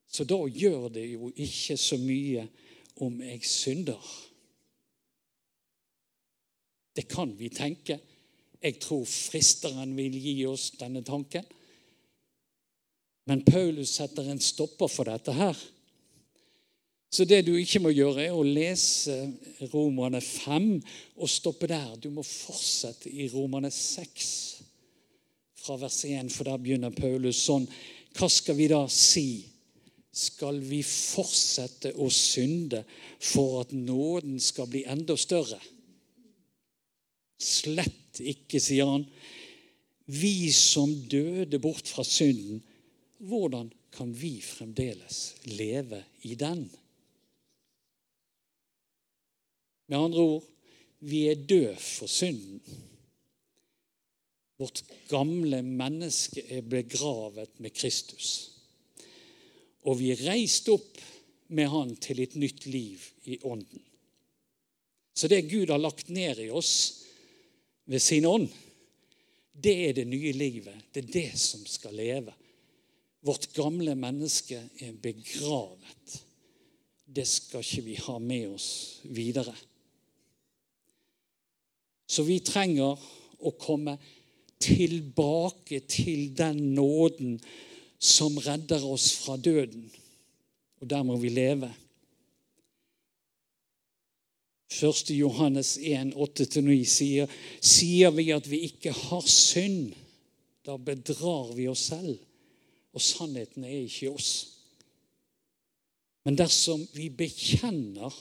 Så 0.07 0.25
da 0.25 0.39
gjør 0.47 0.89
det 0.95 1.07
jo 1.13 1.31
ikke 1.35 1.77
så 1.79 1.99
mye 1.99 2.45
om 3.03 3.21
jeg 3.23 3.43
synder. 3.47 4.11
Det 6.95 7.07
kan 7.11 7.33
vi 7.39 7.49
tenke. 7.55 7.99
Jeg 8.61 8.79
tror 8.83 9.03
fristeren 9.07 9.97
vil 9.97 10.15
gi 10.15 10.37
oss 10.47 10.71
denne 10.79 11.03
tanken. 11.07 11.47
Men 13.29 13.45
Paulus 13.45 13.93
setter 13.99 14.31
en 14.31 14.41
stopper 14.43 14.91
for 14.91 15.09
dette 15.11 15.35
her. 15.37 15.59
Så 17.11 17.27
det 17.27 17.43
du 17.47 17.57
ikke 17.59 17.83
må 17.83 17.91
gjøre, 17.91 18.29
er 18.29 18.37
å 18.37 18.47
lese 18.47 19.17
Romerne 19.73 20.21
5 20.23 20.69
og 21.19 21.31
stoppe 21.31 21.67
der. 21.71 21.97
Du 21.99 22.07
må 22.15 22.23
fortsette 22.23 23.11
i 23.11 23.27
Romerne 23.33 23.73
6 23.75 24.29
fra 25.61 25.77
vers 25.81 25.99
1, 26.07 26.31
for 26.33 26.47
der 26.47 26.63
begynner 26.63 26.95
Paulus 26.95 27.43
sånn. 27.49 27.67
Hva 28.15 28.31
skal 28.31 28.57
vi 28.59 28.71
da 28.71 28.85
si? 28.91 29.27
Skal 30.11 30.59
vi 30.63 30.81
fortsette 30.87 31.93
å 31.99 32.09
synde 32.15 32.85
for 33.19 33.61
at 33.65 33.75
nåden 33.75 34.39
skal 34.43 34.71
bli 34.71 34.85
enda 34.91 35.19
større? 35.19 35.59
Slett 37.41 38.23
ikke, 38.23 38.59
sier 38.63 38.87
han. 38.91 39.07
Vi 40.11 40.51
som 40.55 40.91
døde 41.11 41.59
bort 41.63 41.91
fra 41.91 42.07
synden, 42.07 42.63
hvordan 43.21 43.71
kan 43.93 44.13
vi 44.17 44.41
fremdeles 44.41 45.35
leve 45.45 46.05
i 46.23 46.35
den? 46.35 46.65
Med 49.87 49.99
andre 49.99 50.23
ord 50.23 50.47
vi 51.01 51.25
er 51.31 51.35
døde 51.49 51.77
for 51.81 52.09
synden. 52.09 52.61
Vårt 54.61 54.83
gamle 55.09 55.63
menneske 55.65 56.45
er 56.53 56.61
begravet 56.61 57.61
med 57.61 57.73
Kristus. 57.73 58.51
Og 59.89 59.97
vi 60.01 60.11
er 60.13 60.25
reist 60.29 60.69
opp 60.69 61.01
med 61.49 61.71
Han 61.73 61.95
til 61.97 62.21
et 62.21 62.37
nytt 62.37 62.67
liv 62.69 63.05
i 63.25 63.39
Ånden. 63.43 63.81
Så 65.17 65.29
det 65.29 65.49
Gud 65.49 65.73
har 65.73 65.81
lagt 65.81 66.09
ned 66.09 66.39
i 66.39 66.51
oss 66.53 66.75
ved 67.85 68.01
sin 68.01 68.25
ånd, 68.29 68.49
det 69.53 69.75
er 69.89 69.97
det 69.97 70.07
nye 70.09 70.33
livet. 70.33 70.77
Det 70.93 71.03
er 71.05 71.13
det 71.13 71.41
som 71.41 71.65
skal 71.67 71.97
leve. 71.97 72.33
Vårt 73.21 73.51
gamle 73.53 73.95
menneske 73.95 74.57
er 74.81 74.93
begravet. 74.97 76.21
Det 77.05 77.27
skal 77.29 77.65
ikke 77.65 77.85
vi 77.85 77.97
ha 78.01 78.17
med 78.23 78.55
oss 78.55 78.71
videre. 79.05 79.53
Så 82.11 82.25
vi 82.25 82.39
trenger 82.43 82.97
å 83.41 83.53
komme 83.61 83.99
tilbake 84.61 85.83
til 85.89 86.31
den 86.37 86.73
nåden 86.77 87.37
som 88.01 88.39
redder 88.41 88.85
oss 88.89 89.13
fra 89.21 89.37
døden. 89.37 89.85
Og 90.81 90.89
der 90.89 91.05
må 91.05 91.19
vi 91.21 91.29
leve. 91.29 91.69
1. 94.71 95.11
Johannes 95.13 95.75
1, 95.77 96.15
8-9 96.17 96.79
sier, 96.89 97.39
sier 97.61 98.15
vi 98.17 98.31
at 98.33 98.49
vi 98.49 98.65
ikke 98.71 98.95
har 98.97 99.29
synd. 99.29 99.93
Da 100.65 100.79
bedrar 100.81 101.53
vi 101.57 101.69
oss 101.69 101.89
selv 101.93 102.17
og 102.93 103.03
sannheten 103.03 103.65
er 103.65 103.85
ikke 103.85 104.07
i 104.07 104.13
oss. 104.13 104.33
Men 106.25 106.37
dersom 106.39 106.83
vi 106.95 107.09
bekjenner 107.11 108.15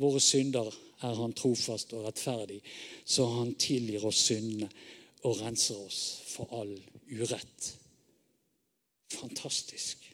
våre 0.00 0.20
synder, 0.22 0.70
er 1.00 1.14
Han 1.16 1.32
trofast 1.32 1.94
og 1.96 2.04
rettferdig, 2.04 2.60
så 3.04 3.24
Han 3.38 3.54
tilgir 3.54 4.04
oss 4.04 4.26
syndene 4.28 4.68
og 5.24 5.40
renser 5.40 5.78
oss 5.80 6.00
for 6.28 6.52
all 6.60 6.74
urett. 7.08 7.70
Fantastisk. 9.10 10.04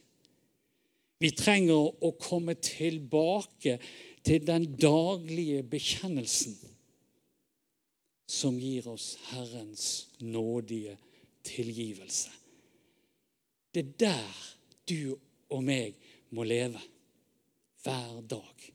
Vi 1.19 1.31
trenger 1.33 2.05
å 2.05 2.13
komme 2.21 2.55
tilbake 2.61 3.79
til 4.27 4.47
den 4.47 4.67
daglige 4.77 5.63
bekjennelsen 5.67 6.57
som 8.27 8.59
gir 8.59 8.89
oss 8.91 9.15
Herrens 9.31 10.09
nådige 10.21 10.97
tilgivelse. 11.47 12.46
Det 13.77 13.85
er 13.85 13.97
der 14.01 14.37
du 14.89 15.19
og 15.53 15.59
meg 15.61 15.99
må 16.33 16.47
leve. 16.49 16.81
Hver 17.85 18.23
dag. 18.25 18.69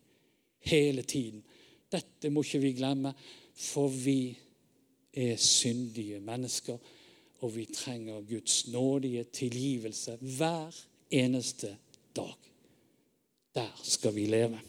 Hele 0.70 1.02
tiden. 1.02 1.40
Dette 1.90 2.30
må 2.30 2.44
ikke 2.46 2.60
vi 2.62 2.76
glemme, 2.78 3.10
for 3.58 3.90
vi 3.90 4.38
er 5.18 5.40
syndige 5.42 6.20
mennesker. 6.22 6.78
Og 7.42 7.56
vi 7.56 7.66
trenger 7.74 8.22
Guds 8.30 8.68
nådige 8.68 9.24
tilgivelse 9.24 10.20
hver 10.22 10.70
eneste 11.10 11.72
dag. 12.16 12.38
Der 13.58 13.82
skal 13.84 14.14
vi 14.16 14.26
leve. 14.30 14.60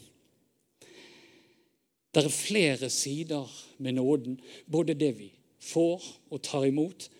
Det 2.14 2.24
er 2.24 2.32
flere 2.32 2.90
sider 2.90 3.52
med 3.78 3.92
nåden, 3.92 4.40
både 4.64 4.94
det 4.94 5.12
vi 5.18 5.28
får 5.60 6.02
og 6.30 6.42
tar 6.42 6.64
imot, 6.64 7.10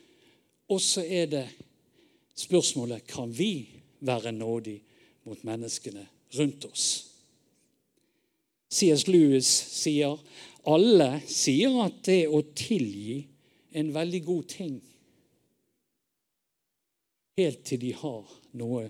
og 0.68 0.80
så 0.80 1.04
er 1.04 1.26
det 1.26 1.44
Spørsmålet 2.34 3.06
kan 3.06 3.32
vi 3.38 3.68
være 4.00 4.32
nådige 4.32 4.82
mot 5.24 5.44
menneskene 5.44 6.06
rundt 6.38 6.64
oss. 6.64 6.86
C.S. 8.72 9.06
Lewis 9.06 9.48
sier 9.48 10.16
alle 10.66 11.10
sier 11.28 11.76
at 11.84 12.00
det 12.06 12.24
å 12.30 12.40
tilgi 12.56 13.18
er 13.72 13.82
en 13.82 13.92
veldig 13.94 14.22
god 14.24 14.48
ting. 14.48 14.74
Helt 17.38 17.62
til 17.68 17.80
de 17.82 17.92
har 17.96 18.34
noe 18.60 18.86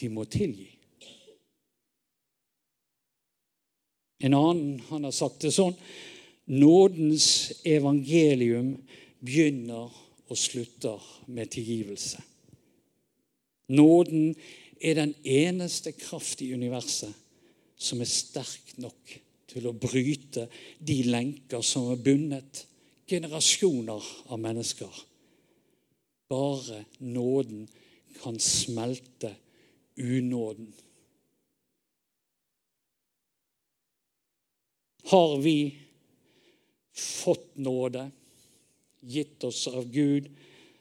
de 0.00 0.08
må 0.12 0.24
tilgi. 0.28 0.70
En 4.22 4.34
annen 4.38 4.80
han 4.88 5.08
har 5.08 5.14
sagt 5.14 5.42
det 5.42 5.54
sånn 5.54 5.76
Nådens 6.52 7.26
evangelium 7.64 8.74
begynner 9.22 9.92
og 10.26 10.38
slutter 10.38 10.98
med 11.30 11.52
tilgivelse. 11.54 12.18
Nåden 13.72 14.34
er 14.80 14.98
den 14.98 15.14
eneste 15.24 15.92
kraft 15.96 16.42
i 16.44 16.52
universet 16.54 17.12
som 17.82 18.02
er 18.02 18.10
sterk 18.10 18.74
nok 18.82 19.14
til 19.52 19.68
å 19.68 19.76
bryte 19.76 20.46
de 20.78 20.98
lenker 21.08 21.64
som 21.66 21.88
har 21.90 22.02
bundet 22.04 22.64
generasjoner 23.10 24.04
av 24.32 24.40
mennesker. 24.40 24.92
Bare 26.30 26.84
nåden 26.98 27.66
kan 28.22 28.38
smelte 28.40 29.34
unåden. 30.00 30.72
Har 35.12 35.38
vi 35.42 35.56
fått 36.94 37.56
nåde, 37.56 38.10
gitt 39.00 39.44
oss 39.44 39.66
av 39.68 39.90
Gud, 39.90 40.30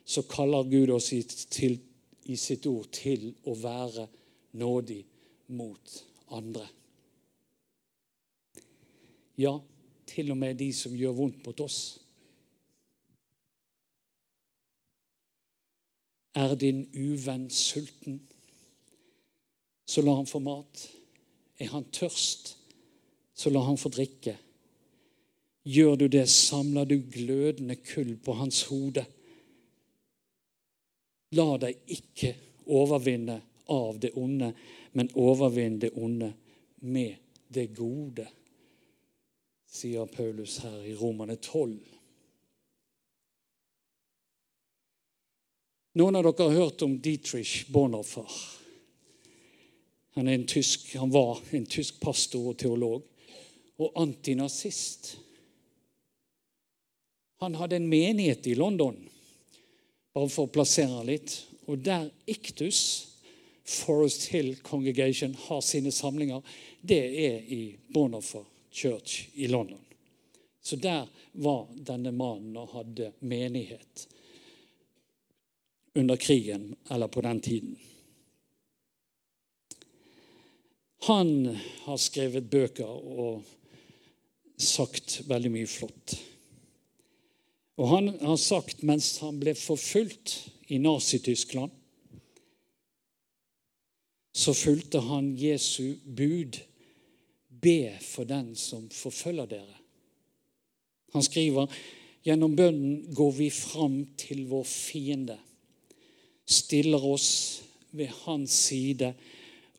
så 0.05 0.23
kaller 0.23 0.69
Gud 0.69 0.91
oss 0.93 1.09
til 1.49 1.79
i 2.25 2.37
sitt 2.37 2.65
ord 2.69 2.91
til 2.93 3.31
å 3.49 3.55
være 3.57 4.07
nådig 4.61 5.01
mot 5.57 5.97
andre. 6.37 6.67
Ja, 9.39 9.55
til 10.05 10.31
og 10.31 10.37
med 10.37 10.59
de 10.59 10.69
som 10.75 10.95
gjør 10.95 11.17
vondt 11.17 11.45
mot 11.45 11.63
oss. 11.63 11.79
Er 16.35 16.55
din 16.55 16.85
uvenn 16.95 17.49
sulten, 17.51 18.21
så 19.85 20.03
la 20.03 20.15
han 20.15 20.29
få 20.29 20.39
mat. 20.39 20.85
Er 21.59 21.73
han 21.73 21.89
tørst, 21.91 22.55
så 23.35 23.51
la 23.51 23.63
han 23.65 23.79
få 23.79 23.91
drikke. 23.91 24.37
Gjør 25.67 25.97
du 25.99 26.07
det, 26.07 26.25
samler 26.29 26.87
du 26.89 26.97
glødende 27.11 27.75
kull 27.75 28.15
på 28.23 28.33
hans 28.39 28.63
hode. 28.71 29.03
La 31.37 31.55
deg 31.61 31.93
ikke 31.95 32.33
overvinne 32.75 33.37
av 33.71 33.99
det 34.03 34.11
onde, 34.19 34.51
men 34.91 35.11
overvinn 35.15 35.79
det 35.79 35.93
onde 35.95 36.33
med 36.83 37.15
det 37.47 37.69
gode, 37.75 38.27
sier 39.71 40.07
Paulus 40.11 40.57
her 40.65 40.81
i 40.83 40.95
Romane 40.99 41.37
12. 41.39 41.77
Noen 45.99 46.15
av 46.15 46.27
dere 46.27 46.47
har 46.47 46.65
hørt 46.65 46.83
om 46.83 46.97
Dietrich 47.03 47.67
Bonhoeffer. 47.71 48.27
Han, 50.15 50.27
tysk, 50.47 50.93
han 50.99 51.11
var 51.11 51.39
en 51.55 51.65
tysk 51.65 51.99
pastor 52.03 52.51
og 52.51 52.57
teolog 52.59 53.03
og 53.81 53.99
antinazist. 53.99 55.13
Han 57.43 57.55
hadde 57.59 57.79
en 57.79 57.89
menighet 57.91 58.47
i 58.47 58.55
London, 58.55 58.99
bare 60.13 60.29
for 60.29 60.47
å 60.47 60.53
plassere 60.53 60.99
den 60.99 61.09
litt. 61.13 61.35
Og 61.69 61.83
der 61.85 62.09
Iktus, 62.29 62.81
Forest 63.63 64.27
Hill 64.33 64.55
Congregation, 64.65 65.35
har 65.47 65.61
sine 65.65 65.91
samlinger, 65.91 66.41
det 66.81 67.03
er 67.25 67.53
i 67.53 67.61
Bonhoeffer 67.93 68.45
Church 68.71 69.29
i 69.33 69.47
London. 69.47 69.79
Så 70.61 70.75
der 70.75 71.07
var 71.31 71.67
denne 71.75 72.11
mannen 72.11 72.57
og 72.57 72.75
hadde 72.75 73.13
menighet 73.19 74.07
under 75.95 76.15
krigen, 76.15 76.75
eller 76.89 77.07
på 77.07 77.21
den 77.21 77.39
tiden. 77.41 77.79
Han 81.07 81.57
har 81.83 81.97
skrevet 81.97 82.49
bøker 82.49 82.87
og 82.87 83.41
sagt 84.61 85.21
veldig 85.27 85.51
mye 85.51 85.69
flott. 85.69 86.13
Og 87.79 87.87
han 87.87 88.09
har 88.19 88.39
sagt 88.41 88.83
mens 88.83 89.17
han 89.23 89.39
ble 89.41 89.53
forfulgt 89.55 90.35
i 90.71 90.79
Nazi-Tyskland, 90.81 91.71
så 94.31 94.53
fulgte 94.55 95.01
han 95.03 95.33
Jesu 95.37 95.95
bud. 96.05 96.59
Be 97.61 97.93
for 98.01 98.25
den 98.25 98.55
som 98.57 98.87
forfølger 98.89 99.45
dere. 99.45 99.75
Han 101.13 101.23
skriver 101.23 101.69
gjennom 102.25 102.55
bønnen 102.57 103.11
går 103.13 103.31
vi 103.37 103.49
fram 103.53 103.99
til 104.17 104.45
vår 104.49 104.63
fiende, 104.65 105.37
stiller 106.45 107.03
oss 107.05 107.61
ved 107.91 108.09
hans 108.23 108.55
side 108.69 109.11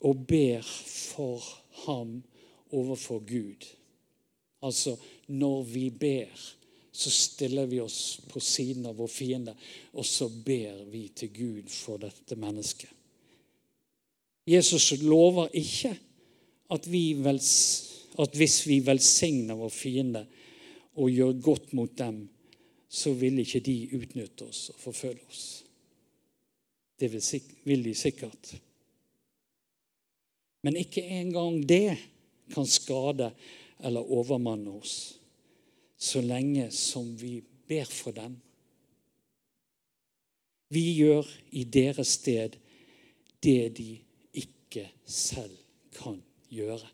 og 0.02 0.26
ber 0.28 0.62
for 0.62 1.42
ham 1.86 2.20
overfor 2.70 3.22
Gud. 3.26 3.66
Altså 4.62 4.96
når 5.26 5.62
vi 5.72 5.88
ber 5.90 6.46
så 6.92 7.10
stiller 7.10 7.66
vi 7.66 7.80
oss 7.80 8.20
på 8.28 8.40
siden 8.40 8.86
av 8.86 8.96
vår 9.00 9.08
fiende, 9.08 9.54
og 9.96 10.06
så 10.06 10.28
ber 10.28 10.84
vi 10.92 11.06
til 11.16 11.30
Gud 11.32 11.70
for 11.72 12.02
dette 12.02 12.36
mennesket. 12.36 12.90
Jesus 14.44 14.90
lover 15.00 15.54
ikke 15.56 15.94
at, 16.74 16.88
vi 16.90 17.14
at 17.16 18.36
hvis 18.36 18.58
vi 18.66 18.82
velsigner 18.84 19.56
vår 19.56 19.72
fiende 19.72 20.26
og 21.00 21.08
gjør 21.08 21.40
godt 21.40 21.72
mot 21.78 21.96
dem, 21.96 22.26
så 22.92 23.14
vil 23.16 23.40
ikke 23.40 23.62
de 23.64 23.76
utnytte 23.96 24.50
oss 24.50 24.66
og 24.74 24.80
forfølge 24.82 25.24
oss. 25.30 25.46
Det 27.00 27.08
vil 27.64 27.86
de 27.86 27.94
sikkert. 27.96 28.52
Men 30.62 30.76
ikke 30.76 31.02
engang 31.02 31.62
det 31.64 31.96
kan 32.52 32.68
skade 32.68 33.32
eller 33.80 34.12
overmanne 34.12 34.76
oss 34.76 35.21
så 36.02 36.20
lenge 36.20 36.70
som 36.74 37.12
vi 37.20 37.36
ber 37.68 37.84
for 37.84 38.10
dem. 38.16 38.34
Vi 40.72 40.82
gjør 40.96 41.28
i 41.54 41.62
deres 41.64 42.16
sted 42.18 42.56
det 43.42 43.76
de 43.76 44.00
ikke 44.34 44.88
selv 45.06 45.54
kan 45.94 46.18
gjøre. 46.50 46.88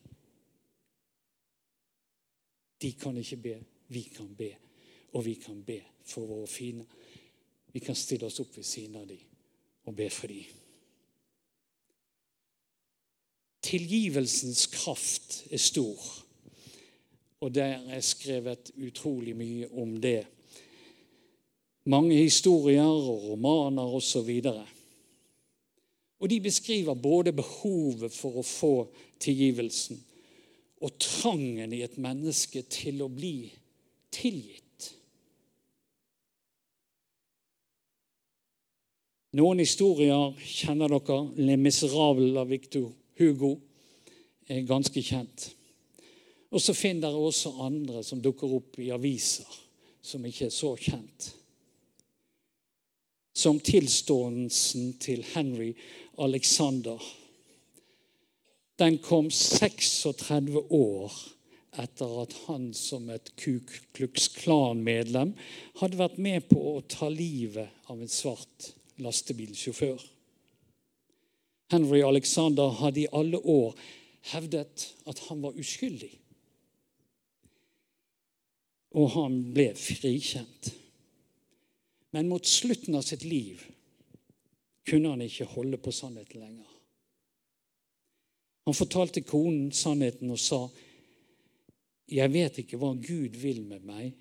De 2.82 2.92
kan 2.92 3.16
ikke 3.16 3.40
be, 3.42 3.56
vi 3.88 4.02
kan 4.12 4.28
be, 4.36 4.50
og 5.12 5.24
vi 5.24 5.34
kan 5.40 5.64
be 5.64 5.80
for 6.04 6.26
våre 6.26 6.46
fine. 6.46 6.84
Vi 7.72 7.80
kan 7.80 7.96
stille 7.96 8.28
oss 8.28 8.40
opp 8.44 8.56
ved 8.56 8.64
siden 8.64 9.00
av 9.00 9.08
dem 9.08 9.24
og 9.88 9.96
be 9.96 10.10
for 10.12 10.28
dem. 10.28 10.44
Tilgivelsens 13.64 14.66
kraft 14.72 15.44
er 15.50 15.60
stor. 15.60 16.27
Og 17.40 17.54
der 17.54 17.78
er 17.94 18.00
skrevet 18.02 18.72
utrolig 18.76 19.36
mye 19.38 19.68
om 19.78 19.94
det. 20.02 20.26
Mange 21.88 22.16
historier 22.16 22.84
og 22.84 23.30
romaner 23.30 23.94
osv. 23.94 24.30
Og, 24.44 24.64
og 26.18 26.30
de 26.30 26.40
beskriver 26.40 26.94
både 26.94 27.32
behovet 27.32 28.12
for 28.12 28.40
å 28.40 28.46
få 28.46 28.72
tilgivelsen 29.22 30.02
og 30.82 30.98
trangen 31.02 31.72
i 31.74 31.82
et 31.82 31.98
menneske 31.98 32.62
til 32.70 33.02
å 33.02 33.10
bli 33.10 33.48
tilgitt. 34.14 34.64
Noen 39.38 39.60
historier 39.60 40.34
kjenner 40.40 40.90
dere. 40.90 41.18
Le 41.36 41.56
Miserable 41.60 42.32
av 42.40 42.48
Victor 42.48 42.88
Hugo 43.20 43.58
er 44.48 44.64
ganske 44.66 45.02
kjent. 45.04 45.50
Og 46.48 46.62
så 46.64 46.74
finner 46.76 47.08
dere 47.08 47.20
også 47.28 47.52
andre 47.60 48.02
som 48.06 48.22
dukker 48.24 48.52
opp 48.56 48.78
i 48.80 48.90
aviser, 48.94 49.48
som 50.00 50.24
ikke 50.24 50.48
er 50.48 50.54
så 50.54 50.72
kjent. 50.80 51.32
Som 53.36 53.60
tilståelsen 53.62 54.94
til 55.02 55.24
Henry 55.34 55.74
Alexander. 56.18 57.02
Den 58.78 58.98
kom 59.04 59.28
36 59.30 60.64
år 60.74 61.18
etter 61.78 62.14
at 62.22 62.32
han 62.46 62.70
som 62.74 63.10
et 63.12 63.28
Ku 63.38 63.58
Klux 63.94 64.30
Klan-medlem 64.38 65.34
hadde 65.78 66.00
vært 66.00 66.16
med 66.18 66.48
på 66.48 66.58
å 66.72 66.80
ta 66.88 67.10
livet 67.12 67.68
av 67.92 68.00
en 68.00 68.10
svart 68.10 68.72
lastebilsjåfør. 68.98 70.00
Henry 71.70 72.00
Alexander 72.02 72.72
hadde 72.80 73.04
i 73.04 73.12
alle 73.12 73.38
år 73.38 73.76
hevdet 74.32 74.88
at 75.06 75.20
han 75.28 75.44
var 75.44 75.58
uskyldig 75.60 76.10
og 78.96 79.10
han 79.16 79.40
ble 79.52 79.72
frikjent. 79.76 80.72
Men 82.16 82.28
mot 82.30 82.46
slutten 82.46 82.96
av 82.96 83.04
sitt 83.04 83.24
liv 83.24 83.60
kunne 84.88 85.12
han 85.12 85.24
ikke 85.24 85.48
holde 85.52 85.80
på 85.80 85.92
sannheten 85.92 86.40
lenger. 86.40 86.68
Han 88.68 88.76
fortalte 88.76 89.24
konen 89.24 89.72
sannheten 89.72 90.30
og 90.30 90.38
sa, 90.40 90.68
'Jeg 92.08 92.32
vet 92.32 92.58
ikke 92.58 92.76
hva 92.76 92.94
Gud 92.94 93.36
vil 93.36 93.62
med 93.62 93.84
meg.' 93.84 94.12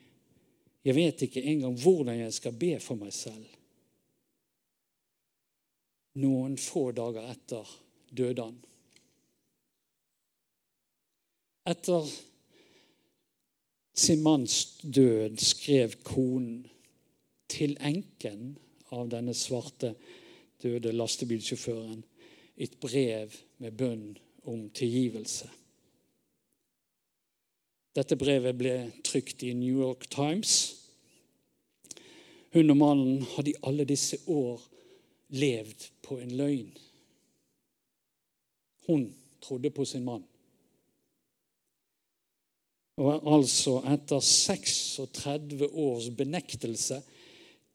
'Jeg 0.83 0.95
vet 0.95 1.21
ikke 1.21 1.43
engang 1.43 1.75
hvordan 1.75 2.19
jeg 2.19 2.33
skal 2.33 2.51
be 2.51 2.79
for 2.79 2.95
meg 2.95 3.13
selv.' 3.13 3.57
Noen 6.15 6.57
få 6.57 6.91
dager 6.91 7.27
etter 7.31 7.67
døde 8.09 8.41
han. 8.41 8.57
Etter 11.67 12.07
sin 13.97 14.21
manns 14.23 14.77
død 14.81 15.37
skrev 15.41 15.95
konen 16.05 16.67
til 17.49 17.77
enken 17.81 18.57
av 18.93 19.09
denne 19.09 19.33
svarte, 19.33 19.95
døde 20.61 20.93
lastebilsjåføren 20.93 22.03
et 22.57 22.77
brev 22.81 23.33
med 23.57 23.77
bønn 23.77 24.17
om 24.45 24.67
tilgivelse. 24.69 25.49
Dette 27.97 28.17
brevet 28.19 28.53
ble 28.57 28.75
trykt 29.05 29.41
i 29.43 29.55
New 29.57 29.81
York 29.81 30.05
Times. 30.13 30.53
Hun 32.53 32.69
og 32.69 32.77
mannen 32.77 33.23
hadde 33.33 33.55
i 33.55 33.61
alle 33.65 33.85
disse 33.89 34.19
år 34.29 34.61
levd 35.33 35.89
på 36.05 36.19
en 36.21 36.35
løgn. 36.37 36.69
Hun 38.87 39.09
trodde 39.41 39.73
på 39.73 39.85
sin 39.85 40.05
mann. 40.05 40.23
Og 42.97 43.27
altså 43.29 43.77
etter 43.93 44.23
36 44.23 45.67
års 45.69 46.09
benektelse 46.17 47.01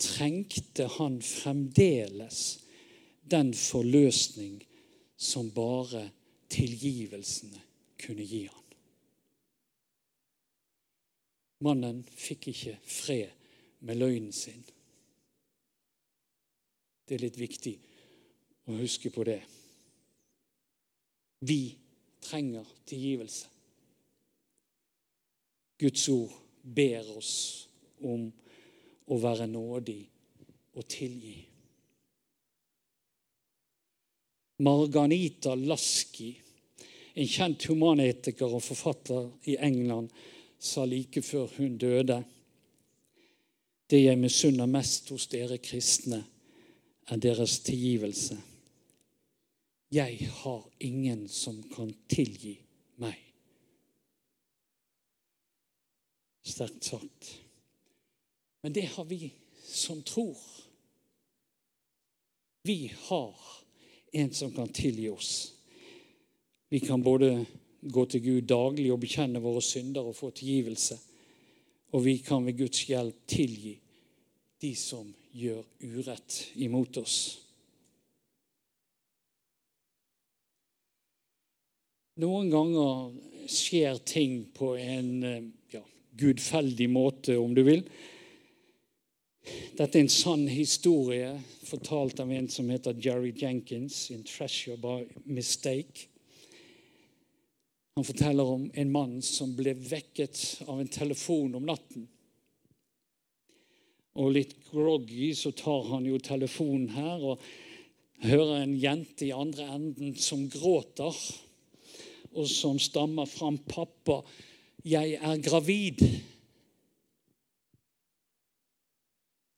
trengte 0.03 0.89
han 0.97 1.21
fremdeles 1.23 2.41
den 3.31 3.53
forløsning 3.55 4.59
som 5.17 5.53
bare 5.55 6.09
tilgivelsene 6.51 7.63
kunne 8.03 8.27
gi 8.27 8.43
han. 8.49 8.59
Mannen 11.63 12.03
fikk 12.03 12.51
ikke 12.51 12.75
fred 12.83 13.31
med 13.87 14.01
løgnen 14.03 14.35
sin. 14.35 14.65
Det 17.07 17.15
er 17.15 17.23
litt 17.29 17.39
viktig 17.39 17.77
å 18.67 18.81
huske 18.81 19.13
på 19.15 19.23
det. 19.27 19.39
Vi 21.47 21.61
trenger 22.23 22.67
tilgivelse. 22.87 23.52
Guds 25.83 26.09
ord 26.09 26.31
ber 26.63 27.09
oss 27.19 27.35
om 28.07 28.29
å 29.11 29.19
være 29.19 29.49
nådig 29.51 30.01
og 30.79 30.87
tilgi. 30.89 31.41
Marganita 34.63 35.57
Lasky, 35.59 36.29
en 37.19 37.29
kjent 37.29 37.67
humanetiker 37.67 38.55
og 38.55 38.63
forfatter 38.63 39.27
i 39.51 39.57
England, 39.59 40.13
sa 40.63 40.85
like 40.87 41.25
før 41.27 41.51
hun 41.57 41.75
døde 41.79 42.23
Det 43.91 43.99
jeg 43.99 44.17
misunner 44.17 44.71
mest 44.71 45.11
hos 45.13 45.27
dere 45.29 45.59
kristne, 45.61 46.23
er 47.11 47.19
deres 47.21 47.59
tilgivelse. 47.67 48.39
Jeg 49.93 50.31
har 50.39 50.63
ingen 50.81 51.27
som 51.29 51.59
kan 51.75 51.91
tilgi 52.09 52.55
meg. 53.03 53.32
Sterkt 56.43 56.85
sagt. 56.85 57.39
Men 58.63 58.73
det 58.73 58.87
har 58.95 59.05
vi 59.05 59.33
som 59.65 60.03
tror. 60.03 60.39
Vi 62.63 62.93
har 62.97 63.35
en 64.13 64.35
som 64.35 64.53
kan 64.53 64.69
tilgi 64.69 65.09
oss. 65.09 65.55
Vi 66.69 66.81
kan 66.81 67.03
både 67.03 67.47
gå 67.81 68.07
til 68.07 68.23
Gud 68.23 68.43
daglig 68.43 68.93
og 68.93 69.01
bekjenne 69.03 69.43
våre 69.43 69.63
synder 69.63 70.07
og 70.07 70.17
få 70.17 70.31
tilgivelse. 70.31 70.99
Og 71.93 72.05
vi 72.05 72.19
kan 72.25 72.47
ved 72.47 72.59
Guds 72.59 72.85
hjelp 72.89 73.27
tilgi 73.27 73.75
de 74.63 74.75
som 74.79 75.09
gjør 75.35 75.65
urett 75.83 76.37
imot 76.63 76.97
oss. 77.03 77.17
Noen 82.23 82.51
ganger 82.53 83.49
skjer 83.51 83.99
ting 84.07 84.45
på 84.55 84.75
en 84.79 85.11
ja, 85.25 85.41
gudfeldig 86.19 86.89
måte, 86.91 87.37
om 87.39 87.55
du 87.55 87.63
vil. 87.67 87.85
Dette 89.77 89.99
er 89.99 90.05
en 90.05 90.13
sann 90.13 90.47
historie 90.51 91.33
fortalt 91.67 92.21
av 92.23 92.31
en 92.33 92.49
som 92.53 92.69
heter 92.71 92.99
Jerry 93.01 93.33
Jenkins, 93.37 94.11
in 94.11 94.25
'Treasure 94.25 94.77
by 94.77 95.07
Mistake'. 95.27 96.07
Han 97.97 98.05
forteller 98.05 98.45
om 98.45 98.71
en 98.75 98.93
mann 98.93 99.23
som 99.23 99.57
ble 99.57 99.75
vekket 99.75 100.63
av 100.67 100.81
en 100.81 100.89
telefon 100.89 101.55
om 101.55 101.67
natten. 101.67 102.07
Og 104.15 104.33
litt 104.33 104.55
groggy 104.71 105.35
så 105.35 105.53
tar 105.57 105.85
han 105.89 106.07
jo 106.07 106.19
telefonen 106.19 106.89
her 106.89 107.25
og 107.33 107.45
hører 108.23 108.63
en 108.63 108.75
jente 108.81 109.27
i 109.27 109.35
andre 109.37 109.67
enden 109.75 110.15
som 110.17 110.49
gråter, 110.49 111.17
og 112.33 112.49
som 112.49 112.79
stammer 112.79 113.27
fram 113.27 113.59
'Pappa, 113.59 114.23
jeg 114.85 115.15
er 115.15 115.43
gravid'. 115.43 116.05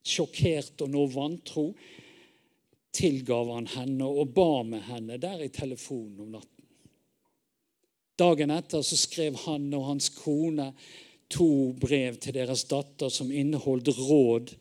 Sjokkert 0.04 0.82
og 0.84 0.90
nå 0.90 1.06
vantro 1.06 1.70
tilgav 2.94 3.50
han 3.54 3.66
henne 3.66 4.06
og 4.06 4.34
ba 4.36 4.62
med 4.62 4.84
henne 4.86 5.18
der 5.18 5.42
i 5.42 5.48
telefonen 5.48 6.20
om 6.20 6.36
natten. 6.36 6.50
Dagen 8.18 8.52
etter 8.54 8.84
så 8.86 8.96
skrev 8.96 9.36
han 9.46 9.72
og 9.74 9.88
hans 9.88 10.08
kone 10.14 10.68
to 11.32 11.72
brev 11.80 12.20
til 12.22 12.36
deres 12.36 12.66
datter 12.70 13.10
som 13.10 13.32
inneholdt 13.32 13.90
råd 13.96 14.52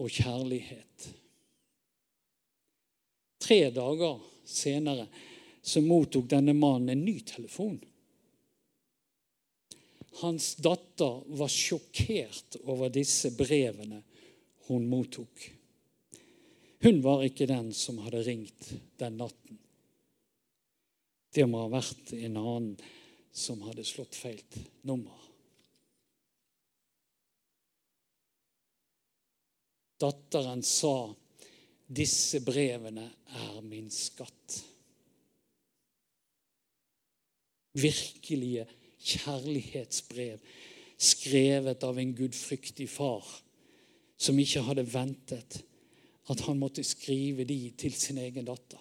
og 0.00 0.08
kjærlighet. 0.10 1.12
Tre 3.42 3.60
dager 3.74 4.18
senere 4.48 5.06
så 5.62 5.82
mottok 5.84 6.26
denne 6.30 6.54
mannen 6.58 6.96
en 6.96 7.04
ny 7.06 7.20
telefon. 7.26 7.78
Hans 10.20 10.54
datter 10.60 11.22
var 11.38 11.48
sjokkert 11.48 12.56
over 12.64 12.92
disse 12.92 13.32
brevene 13.36 14.02
hun 14.68 14.86
mottok. 14.88 15.48
Hun 16.82 17.00
var 17.02 17.24
ikke 17.24 17.46
den 17.48 17.72
som 17.74 18.00
hadde 18.02 18.22
ringt 18.26 18.72
den 19.00 19.16
natten. 19.20 19.58
Det 21.32 21.46
må 21.48 21.62
ha 21.64 21.70
vært 21.72 22.12
en 22.18 22.36
annen 22.36 22.72
som 23.32 23.62
hadde 23.64 23.84
slått 23.88 24.18
feil 24.18 24.42
nummer. 24.84 25.16
Datteren 30.02 30.62
sa, 30.66 31.14
'Disse 31.86 32.40
brevene 32.42 33.04
er 33.38 33.60
min 33.62 33.88
skatt'. 33.90 34.58
Virkelige 37.78 38.66
kjærlighetsbrev 39.02 40.38
skrevet 41.02 41.84
av 41.84 41.98
en 41.98 42.14
gudfryktig 42.14 42.88
far 42.90 43.26
som 44.22 44.38
ikke 44.38 44.62
hadde 44.68 44.86
ventet 44.86 45.62
at 46.30 46.40
han 46.46 46.60
måtte 46.60 46.84
skrive 46.86 47.44
de 47.44 47.58
til 47.78 47.94
sin 47.98 48.20
egen 48.22 48.46
datter. 48.46 48.78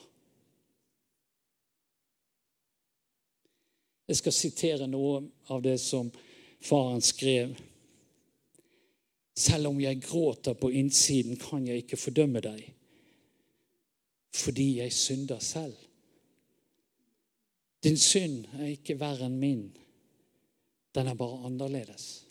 Jeg 4.11 4.19
skal 4.19 4.35
sitere 4.35 4.87
noe 4.91 5.21
av 5.49 5.61
det 5.63 5.77
som 5.81 6.09
faren 6.61 7.01
skrev. 7.01 7.53
Selv 9.37 9.71
om 9.71 9.79
jeg 9.79 10.01
gråter 10.03 10.57
på 10.59 10.69
innsiden, 10.75 11.37
kan 11.39 11.63
jeg 11.67 11.85
ikke 11.85 11.97
fordømme 11.97 12.41
deg, 12.43 12.65
fordi 14.35 14.67
jeg 14.81 14.93
synder 14.93 15.39
selv. 15.39 15.77
Din 17.81 17.97
synd 17.97 18.45
er 18.59 18.75
ikke 18.75 18.99
verre 18.99 19.25
enn 19.25 19.39
min. 19.41 19.63
Den 20.95 21.07
er 21.07 21.15
bare 21.15 21.45
annerledes. 21.47 22.25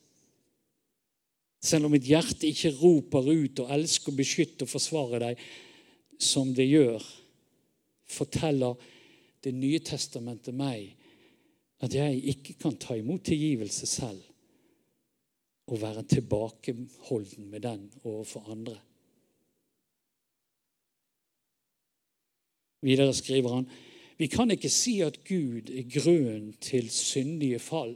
Selv 1.60 1.86
om 1.86 1.94
mitt 1.94 2.08
hjerte 2.08 2.48
ikke 2.48 2.72
roper 2.80 3.26
ut 3.28 3.60
og 3.64 3.72
elsker 3.72 4.12
å 4.12 4.16
beskytte 4.16 4.64
og 4.64 4.72
forsvare 4.72 5.20
deg 5.22 5.42
som 6.20 6.54
det 6.56 6.68
gjør, 6.68 7.04
forteller 8.10 8.96
Det 9.40 9.54
nye 9.56 9.78
testamentet 9.80 10.52
meg 10.52 10.90
at 11.80 11.94
jeg 11.96 12.18
ikke 12.28 12.58
kan 12.60 12.74
ta 12.76 12.92
imot 12.92 13.22
tilgivelse 13.24 13.86
selv 13.88 14.20
og 15.72 15.80
være 15.80 16.02
tilbakeholden 16.10 17.46
med 17.48 17.62
den 17.64 17.86
overfor 18.02 18.50
andre. 18.52 18.74
Videre 22.84 23.14
skriver 23.16 23.54
han 23.54 23.70
vi 24.20 24.28
kan 24.28 24.52
ikke 24.52 24.68
si 24.68 24.98
at 25.00 25.22
Gud 25.24 25.70
er 25.72 25.86
grunnen 25.88 26.52
til 26.60 26.90
syndige 26.92 27.58
fall. 27.64 27.94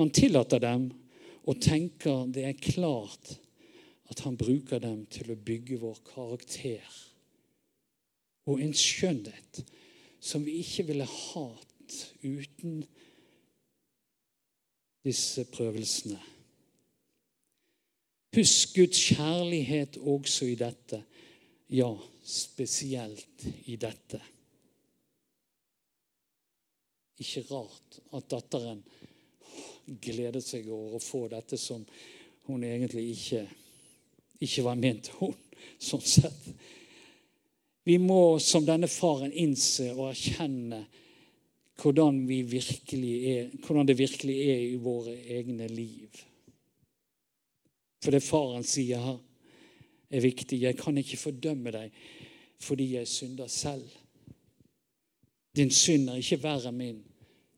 Han 0.00 0.10
tillater 0.14 0.62
dem 0.62 0.88
og 1.42 1.60
tenker 1.62 2.26
det 2.32 2.46
er 2.48 2.58
klart 2.58 3.34
at 4.12 4.22
han 4.26 4.36
bruker 4.38 4.80
dem 4.82 5.04
til 5.12 5.32
å 5.32 5.38
bygge 5.38 5.80
vår 5.82 6.00
karakter 6.06 7.00
og 8.50 8.60
en 8.62 8.74
skjønnhet 8.74 9.62
som 10.22 10.44
vi 10.46 10.58
ikke 10.62 10.86
ville 10.90 11.06
hatt 11.08 11.96
uten 12.22 12.82
disse 15.02 15.44
prøvelsene. 15.50 16.18
Husk 18.32 18.76
Guds 18.78 19.00
kjærlighet 19.12 19.98
også 19.98 20.46
i 20.48 20.56
dette. 20.56 21.02
Ja, 21.72 21.90
spesielt 22.24 23.44
i 23.68 23.76
dette. 23.80 24.20
Ikke 27.20 27.42
rart 27.50 27.98
at 28.16 28.30
datteren 28.32 28.80
gledet 29.86 30.44
seg 30.44 30.68
over 30.70 30.96
å 30.96 31.02
få 31.02 31.26
dette 31.32 31.58
som 31.60 31.84
hun 32.48 32.64
egentlig 32.66 33.12
ikke, 33.14 33.42
ikke 34.42 34.64
var 34.66 34.80
ment 34.80 35.10
hun, 35.18 35.34
sånn 35.82 36.02
sett. 36.02 36.40
Vi 37.86 37.98
må 37.98 38.38
som 38.42 38.66
denne 38.66 38.90
faren 38.90 39.32
innse 39.34 39.90
og 39.94 40.12
erkjenne 40.12 40.84
hvordan, 41.82 42.20
er, 42.30 43.48
hvordan 43.64 43.88
det 43.88 43.98
virkelig 43.98 44.36
er 44.52 44.60
i 44.68 44.76
våre 44.78 45.16
egne 45.34 45.66
liv. 45.70 46.20
For 48.02 48.14
det 48.14 48.22
faren 48.22 48.66
sier 48.66 49.02
her, 49.02 49.18
er 50.12 50.20
viktig. 50.20 50.60
Jeg 50.60 50.76
kan 50.78 50.98
ikke 50.98 51.20
fordømme 51.20 51.72
deg 51.74 51.98
fordi 52.62 52.92
jeg 52.94 53.10
synder 53.10 53.48
selv. 53.50 53.88
Din 55.56 55.72
synd 55.74 56.10
er 56.12 56.20
ikke 56.20 56.42
verre 56.44 56.70
enn 56.70 56.78
min. 56.78 57.00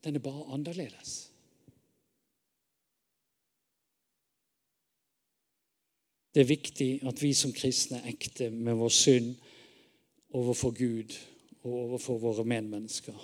Den 0.05 0.17
er 0.17 0.25
bare 0.25 0.47
annerledes. 0.55 1.24
Det 6.35 6.41
er 6.41 6.51
viktig 6.51 6.89
at 7.07 7.23
vi 7.23 7.31
som 7.35 7.53
kristne 7.55 8.01
er 8.03 8.11
ekte 8.11 8.51
med 8.51 8.75
vår 8.75 8.91
synd 8.91 9.35
overfor 10.35 10.75
Gud 10.75 11.15
og 11.63 11.73
overfor 11.73 12.19
våre 12.19 12.45
medmennesker. 12.45 13.15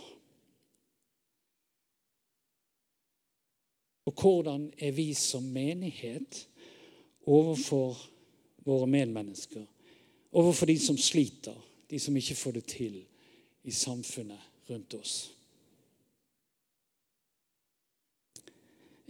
Og 4.06 4.14
hvordan 4.20 4.70
er 4.78 4.92
vi 4.92 5.14
som 5.14 5.42
menighet 5.42 6.46
overfor 7.26 7.98
våre 8.64 8.86
medmennesker? 8.86 9.66
Overfor 10.32 10.66
de 10.66 10.78
som 10.78 10.98
sliter, 10.98 11.56
de 11.90 11.98
som 11.98 12.16
ikke 12.16 12.34
får 12.34 12.50
det 12.50 12.64
til 12.64 13.02
i 13.64 13.70
samfunnet 13.74 14.70
rundt 14.70 14.94
oss? 14.94 15.32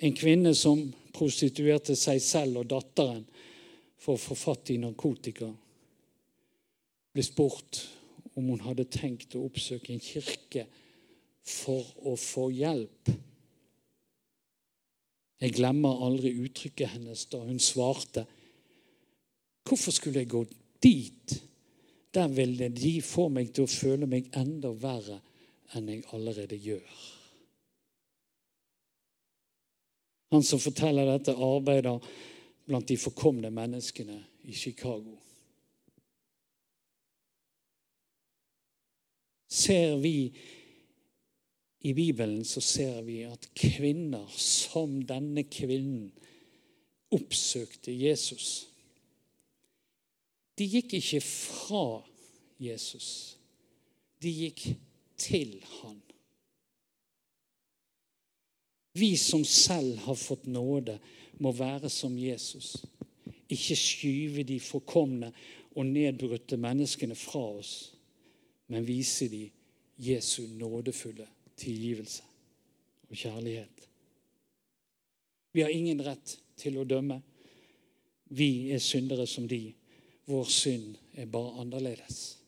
En 0.00 0.16
kvinne 0.16 0.54
som 0.56 0.86
prostituerte 1.12 1.96
seg 1.96 2.22
selv 2.24 2.62
og 2.62 2.70
datteren 2.72 3.26
for 4.00 4.16
å 4.16 4.20
få 4.20 4.36
fatt 4.38 4.72
i 4.72 4.78
narkotika, 4.80 5.48
ble 7.10 7.24
spurt 7.26 7.82
om 8.38 8.48
hun 8.52 8.62
hadde 8.64 8.86
tenkt 8.88 9.34
å 9.36 9.44
oppsøke 9.48 9.92
en 9.92 10.02
kirke 10.02 10.64
for 11.46 11.84
å 12.08 12.14
få 12.18 12.48
hjelp. 12.54 13.10
Jeg 15.40 15.56
glemmer 15.56 16.04
aldri 16.04 16.34
uttrykket 16.44 16.94
hennes 16.94 17.24
da 17.32 17.40
hun 17.42 17.60
svarte. 17.62 18.26
Hvorfor 19.64 19.94
skulle 19.96 20.22
jeg 20.22 20.32
gå 20.32 20.44
dit? 20.84 21.36
Der 22.12 22.28
ville 22.32 22.68
de 22.74 22.98
få 23.04 23.28
meg 23.32 23.52
til 23.54 23.64
å 23.64 23.70
føle 23.70 24.08
meg 24.10 24.28
enda 24.36 24.72
verre 24.74 25.20
enn 25.78 25.88
jeg 25.88 26.04
allerede 26.16 26.58
gjør. 26.58 27.00
Han 30.30 30.44
som 30.46 30.62
forteller 30.62 31.08
dette, 31.08 31.34
arbeider 31.34 32.02
blant 32.70 32.86
de 32.86 32.96
forkomne 33.00 33.50
menneskene 33.50 34.16
i 34.46 34.54
Chicago. 34.54 35.16
Ser 39.50 39.96
vi 39.98 40.30
i 41.80 41.92
Bibelen, 41.92 42.44
så 42.44 42.60
ser 42.62 43.02
vi 43.02 43.24
at 43.26 43.48
kvinner 43.58 44.28
som 44.38 45.00
denne 45.02 45.42
kvinnen 45.50 46.12
oppsøkte 47.10 47.90
Jesus. 47.90 48.68
De 50.58 50.68
gikk 50.70 50.94
ikke 51.00 51.22
fra 51.24 51.84
Jesus. 52.62 53.08
De 54.22 54.30
gikk 54.30 54.68
til 55.18 55.56
han. 55.80 55.98
Vi 58.92 59.16
som 59.16 59.44
selv 59.44 59.96
har 59.96 60.14
fått 60.14 60.46
nåde, 60.46 60.98
må 61.40 61.52
være 61.52 61.88
som 61.88 62.18
Jesus. 62.18 62.76
Ikke 63.48 63.76
skyve 63.78 64.44
de 64.46 64.58
forkomne 64.60 65.30
og 65.76 65.86
nedbrutte 65.86 66.58
menneskene 66.60 67.14
fra 67.14 67.42
oss, 67.60 67.92
men 68.70 68.86
vise 68.86 69.28
de 69.30 69.46
Jesu 70.00 70.42
nådefulle 70.58 71.26
tilgivelse 71.56 72.22
og 73.10 73.16
kjærlighet. 73.16 73.88
Vi 75.52 75.60
har 75.60 75.70
ingen 75.74 76.02
rett 76.02 76.36
til 76.56 76.78
å 76.78 76.86
dømme. 76.86 77.20
Vi 78.30 78.70
er 78.70 78.82
syndere 78.82 79.26
som 79.26 79.48
de. 79.50 79.72
Vår 80.30 80.46
synd 80.46 80.94
er 81.18 81.26
bare 81.26 81.58
annerledes. 81.62 82.39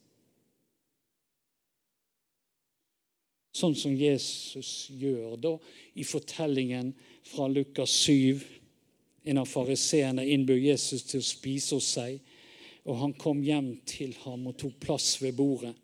Sånn 3.52 3.74
som 3.76 3.92
Jesus 3.96 4.88
gjør 4.96 5.36
da 5.40 5.52
i 6.00 6.04
fortellingen 6.08 6.94
fra 7.28 7.48
Lukas 7.52 7.92
7. 8.06 8.40
En 9.28 9.42
av 9.42 9.48
fariseerne 9.50 10.24
innbød 10.34 10.64
Jesus 10.64 11.04
til 11.06 11.20
å 11.20 11.26
spise 11.26 11.76
hos 11.76 11.90
seg, 11.98 12.16
og 12.88 12.98
han 12.98 13.12
kom 13.14 13.42
hjem 13.44 13.74
til 13.86 14.16
ham 14.24 14.48
og 14.50 14.56
tok 14.58 14.80
plass 14.82 15.14
ved 15.22 15.36
bordet. 15.38 15.74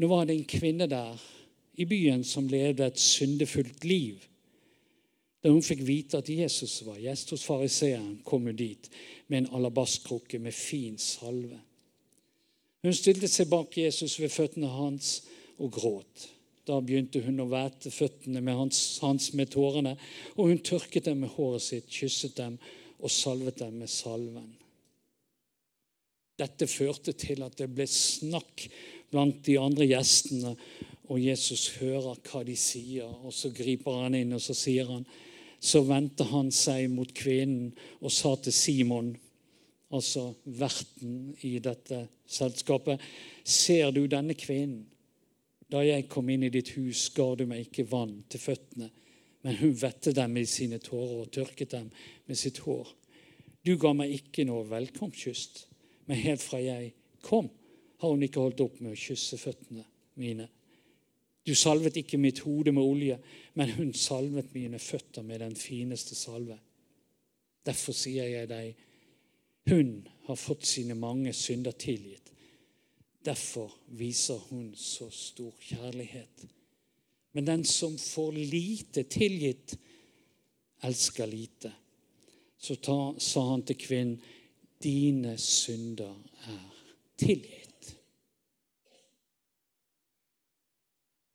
Nå 0.00 0.08
var 0.08 0.24
det 0.26 0.34
en 0.38 0.48
kvinne 0.48 0.88
der 0.90 1.20
i 1.80 1.86
byen 1.86 2.24
som 2.24 2.48
levde 2.48 2.88
et 2.88 2.98
syndefullt 2.98 3.84
liv. 3.84 4.24
Da 5.44 5.52
hun 5.52 5.64
fikk 5.64 5.84
vite 5.86 6.18
at 6.20 6.28
Jesus 6.28 6.80
var 6.84 6.98
gjest 7.00 7.30
hos 7.32 7.44
fariseeren, 7.46 8.18
kom 8.24 8.48
hun 8.48 8.56
dit 8.56 8.88
med 9.28 9.42
en 9.42 9.60
alabastkrukke 9.60 10.40
med 10.40 10.56
fin 10.56 10.98
salve. 11.00 11.60
Hun 12.80 12.96
stilte 12.96 13.28
seg 13.28 13.48
bak 13.52 13.76
Jesus 13.76 14.16
ved 14.20 14.32
føttene 14.32 14.68
hans 14.72 15.20
og 15.60 15.72
gråt. 15.76 16.28
Da 16.68 16.78
begynte 16.84 17.22
hun 17.24 17.40
å 17.42 17.48
væte 17.50 17.92
føttene 17.92 18.42
med 18.44 18.58
hans, 18.58 18.80
hans, 19.02 19.30
med 19.36 19.52
tårene, 19.54 19.96
og 20.36 20.52
hun 20.52 20.62
tørket 20.64 21.08
dem 21.08 21.24
med 21.24 21.32
håret 21.36 21.64
sitt, 21.64 21.88
kysset 21.90 22.36
dem 22.38 22.58
og 23.00 23.12
salvet 23.12 23.60
dem 23.62 23.78
med 23.80 23.90
salven. 23.90 24.50
Dette 26.40 26.68
førte 26.70 27.12
til 27.18 27.42
at 27.44 27.56
det 27.60 27.68
ble 27.72 27.86
snakk 27.90 28.68
blant 29.10 29.42
de 29.44 29.58
andre 29.60 29.88
gjestene, 29.88 30.54
og 31.10 31.18
Jesus 31.18 31.66
hører 31.80 32.20
hva 32.28 32.44
de 32.46 32.54
sier, 32.56 33.08
og 33.08 33.34
så 33.34 33.50
griper 33.52 34.04
han 34.04 34.14
inn, 34.14 34.36
og 34.36 34.42
så 34.44 34.56
sier 34.56 34.88
han 34.88 35.04
Så 35.60 35.82
vendte 35.84 36.24
han 36.24 36.48
seg 36.56 36.86
mot 36.88 37.10
kvinnen 37.12 37.74
og 38.00 38.08
sa 38.16 38.30
til 38.40 38.54
Simon, 38.56 39.10
altså 39.92 40.30
verten 40.46 41.34
i 41.44 41.58
dette 41.60 42.06
selskapet, 42.24 42.96
ser 43.44 43.90
du 43.92 44.06
denne 44.08 44.32
kvinnen? 44.40 44.86
Da 45.70 45.82
jeg 45.86 46.08
kom 46.10 46.28
inn 46.32 46.42
i 46.46 46.50
ditt 46.50 46.72
hus, 46.74 47.08
ga 47.14 47.28
du 47.38 47.44
meg 47.46 47.68
ikke 47.68 47.86
vann 47.90 48.16
til 48.30 48.42
føttene, 48.42 48.88
men 49.46 49.58
hun 49.60 49.76
vettet 49.78 50.16
dem 50.18 50.34
i 50.36 50.46
sine 50.48 50.80
tårer 50.82 51.22
og 51.22 51.30
tørket 51.32 51.76
dem 51.76 51.90
med 52.26 52.38
sitt 52.38 52.58
hår. 52.64 52.88
Du 53.64 53.76
ga 53.80 53.92
meg 53.94 54.12
ikke 54.16 54.44
noe 54.48 54.66
velkomstkyss, 54.68 55.66
men 56.08 56.22
helt 56.24 56.42
fra 56.42 56.58
jeg 56.60 56.90
kom, 57.22 57.48
har 58.00 58.12
hun 58.12 58.24
ikke 58.26 58.42
holdt 58.42 58.64
opp 58.64 58.80
med 58.80 58.96
å 58.96 58.98
kysse 58.98 59.38
føttene 59.38 59.84
mine. 60.20 60.48
Du 61.46 61.54
salvet 61.56 61.96
ikke 62.00 62.18
mitt 62.20 62.42
hode 62.44 62.72
med 62.74 62.84
olje, 62.84 63.20
men 63.56 63.72
hun 63.76 63.94
salvet 63.96 64.50
mine 64.56 64.80
føtter 64.82 65.24
med 65.24 65.40
den 65.44 65.54
fineste 65.56 66.18
salve. 66.18 66.58
Derfor 67.66 67.96
sier 67.96 68.26
jeg 68.28 68.50
deg, 68.50 68.74
hun 69.70 69.94
har 70.26 70.40
fått 70.40 70.66
sine 70.66 70.96
mange 70.98 71.32
synder 71.36 71.76
tilgitt 71.78 72.29
Derfor 73.24 73.72
viser 73.86 74.38
hun 74.48 74.74
så 74.76 75.10
stor 75.10 75.52
kjærlighet. 75.60 76.46
Men 77.32 77.46
den 77.46 77.64
som 77.64 77.98
får 77.98 78.32
lite 78.32 79.02
tilgitt, 79.02 79.78
elsker 80.82 81.26
lite. 81.26 81.72
Så 82.56 82.76
ta, 82.76 83.14
sa 83.18 83.44
han 83.50 83.62
til 83.62 83.76
kvinnen, 83.76 84.20
dine 84.80 85.36
synder 85.38 86.16
er 86.48 86.64
tilgitt. 87.20 87.96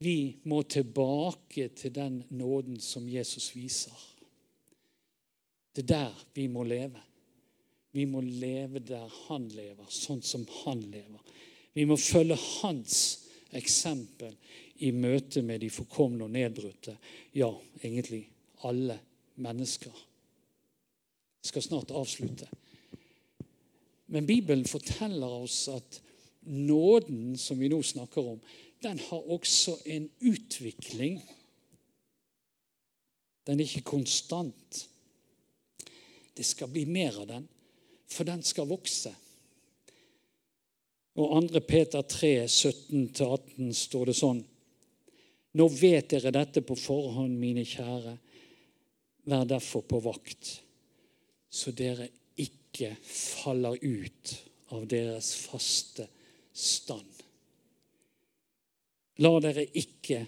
Vi 0.02 0.38
må 0.44 0.64
tilbake 0.64 1.70
til 1.78 1.94
den 1.94 2.24
nåden 2.30 2.80
som 2.82 3.10
Jesus 3.10 3.56
viser. 3.56 3.96
Det 5.76 5.86
er 5.86 5.92
der 5.94 6.26
vi 6.34 6.48
må 6.48 6.64
leve. 6.64 7.02
Vi 7.92 8.06
må 8.06 8.22
leve 8.22 8.80
der 8.80 9.08
han 9.28 9.48
lever, 9.50 9.88
sånn 9.90 10.22
som 10.26 10.44
han 10.64 10.82
lever. 10.92 11.22
Vi 11.76 11.84
må 11.86 11.98
følge 12.00 12.38
hans 12.62 13.00
eksempel 13.56 14.36
i 14.84 14.92
møte 14.96 15.44
med 15.44 15.62
de 15.64 15.70
forkomne 15.72 16.24
og 16.26 16.32
nedbrutte. 16.32 16.96
Ja, 17.36 17.52
egentlig 17.84 18.24
alle 18.68 18.98
mennesker. 19.44 19.92
Jeg 21.44 21.52
skal 21.52 21.66
snart 21.66 21.92
avslutte. 21.92 22.48
Men 24.08 24.28
Bibelen 24.28 24.66
forteller 24.66 25.42
oss 25.44 25.66
at 25.72 26.00
nåden 26.46 27.36
som 27.42 27.60
vi 27.60 27.70
nå 27.72 27.82
snakker 27.84 28.32
om, 28.36 28.40
den 28.84 29.00
har 29.00 29.32
også 29.36 29.78
en 29.86 30.08
utvikling. 30.22 31.20
Den 33.46 33.60
er 33.60 33.66
ikke 33.66 33.90
konstant. 33.98 34.86
Det 36.36 36.46
skal 36.46 36.72
bli 36.72 36.86
mer 36.86 37.20
av 37.22 37.28
den, 37.30 37.48
for 38.12 38.28
den 38.28 38.44
skal 38.46 38.70
vokse. 38.70 39.14
Og 41.16 41.48
2. 41.48 41.62
Peter 41.64 42.02
3, 42.02 42.34
17-18 42.46 43.72
står 43.76 44.12
det 44.12 44.18
sånn. 44.20 44.42
Nå 45.56 45.68
vet 45.72 46.10
dere 46.12 46.34
dette 46.36 46.64
på 46.66 46.76
forhånd, 46.76 47.38
mine 47.40 47.64
kjære. 47.64 48.18
Vær 49.26 49.46
derfor 49.48 49.86
på 49.88 50.02
vakt, 50.04 50.50
så 51.50 51.72
dere 51.74 52.10
ikke 52.36 52.92
faller 53.08 53.80
ut 53.80 54.34
av 54.76 54.84
deres 54.92 55.32
faste 55.40 56.10
stand. 56.52 57.24
La 59.24 59.32
dere 59.40 59.64
ikke 59.72 60.20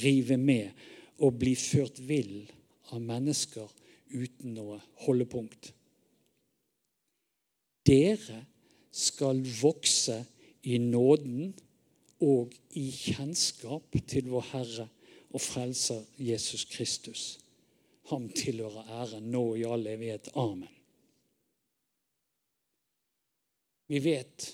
rive 0.00 0.38
med 0.40 0.72
og 1.20 1.36
bli 1.42 1.52
ført 1.60 2.00
vill 2.08 2.48
av 2.94 3.02
mennesker 3.04 3.68
uten 4.16 4.56
noe 4.56 4.80
holdepunkt. 5.04 5.74
Dere 7.86 8.40
skal 8.90 9.42
vokse 9.60 10.24
i 10.62 10.78
nåden 10.78 11.54
og 12.20 12.52
i 12.76 12.90
kjennskap 12.92 13.96
til 14.08 14.28
vår 14.32 14.48
Herre 14.52 14.88
og 15.30 15.40
Frelser 15.40 16.02
Jesus 16.18 16.64
Kristus. 16.70 17.38
Ham 18.10 18.28
tilhører 18.34 18.90
æren 19.00 19.30
nå 19.30 19.44
i 19.54 19.64
all 19.64 19.86
evighet. 19.86 20.32
Amen. 20.34 20.68
Vi 23.90 23.98
vet 24.04 24.46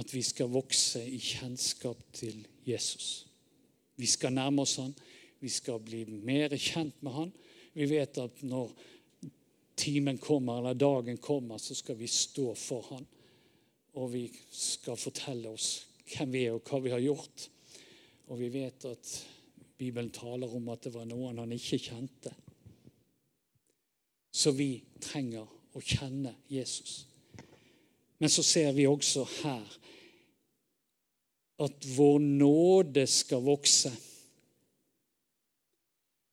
at 0.00 0.14
vi 0.14 0.22
skal 0.24 0.52
vokse 0.52 1.02
i 1.04 1.18
kjennskap 1.20 1.98
til 2.16 2.46
Jesus. 2.66 3.26
Vi 3.96 4.06
skal 4.08 4.32
nærme 4.32 4.62
oss 4.62 4.78
han, 4.80 4.94
Vi 5.42 5.50
skal 5.50 5.80
bli 5.82 6.04
mer 6.06 6.52
kjent 6.54 7.00
med 7.02 7.12
Han. 7.12 7.32
Vi 7.74 7.88
vet 7.90 8.18
at 8.22 8.42
når 8.46 8.70
timen 9.76 10.18
kommer, 10.18 10.58
eller 10.58 10.74
dagen 10.74 11.16
kommer, 11.16 11.58
så 11.58 11.74
skal 11.74 11.96
vi 11.96 12.08
stå 12.10 12.54
for 12.54 12.86
Han. 12.90 13.06
Og 13.94 14.12
vi 14.12 14.26
skal 14.50 14.96
fortelle 14.96 15.52
oss 15.52 15.86
hvem 16.08 16.32
vi 16.32 16.46
er, 16.46 16.56
og 16.56 16.64
hva 16.68 16.80
vi 16.80 16.92
har 16.92 17.02
gjort. 17.02 17.48
Og 18.32 18.38
vi 18.40 18.48
vet 18.52 18.84
at 18.88 19.12
Bibelen 19.78 20.10
taler 20.14 20.54
om 20.54 20.68
at 20.72 20.84
det 20.86 20.94
var 20.94 21.08
noen 21.10 21.40
han 21.42 21.52
ikke 21.52 21.80
kjente. 21.90 22.32
Så 24.32 24.54
vi 24.56 24.76
trenger 25.02 25.48
å 25.76 25.80
kjenne 25.80 26.34
Jesus. 26.48 27.02
Men 28.22 28.30
så 28.30 28.44
ser 28.46 28.70
vi 28.76 28.86
også 28.86 29.24
her 29.42 29.76
at 31.62 31.88
vår 31.96 32.22
nåde 32.22 33.04
skal 33.10 33.42
vokse. 33.44 33.92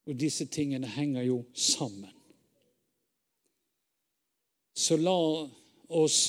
Og 0.09 0.15
disse 0.17 0.47
tingene 0.49 0.89
henger 0.89 1.27
jo 1.27 1.41
sammen. 1.53 2.13
Så 4.79 4.95
la 4.97 5.19
oss 5.91 6.19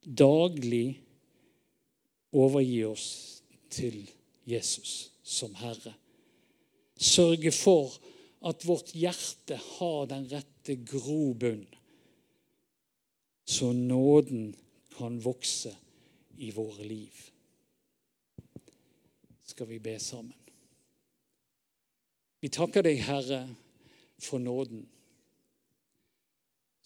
daglig 0.00 0.96
overgi 2.32 2.78
oss 2.88 3.08
til 3.68 4.00
Jesus 4.48 5.10
som 5.22 5.52
Herre. 5.60 5.92
Sørge 6.96 7.52
for 7.52 7.92
at 8.48 8.64
vårt 8.64 8.94
hjerte 8.96 9.58
har 9.76 10.08
den 10.08 10.24
rette 10.32 10.78
grobunn, 10.88 11.66
så 13.44 13.72
nåden 13.76 14.54
kan 14.96 15.20
vokse 15.24 15.74
i 16.38 16.50
våre 16.54 16.84
liv. 16.86 17.12
Skal 19.44 19.68
vi 19.68 19.78
be 19.84 19.98
sammen? 20.00 20.36
Vi 22.40 22.48
takker 22.54 22.84
deg, 22.86 23.02
Herre, 23.02 23.48
for 24.22 24.40
nåden 24.40 24.86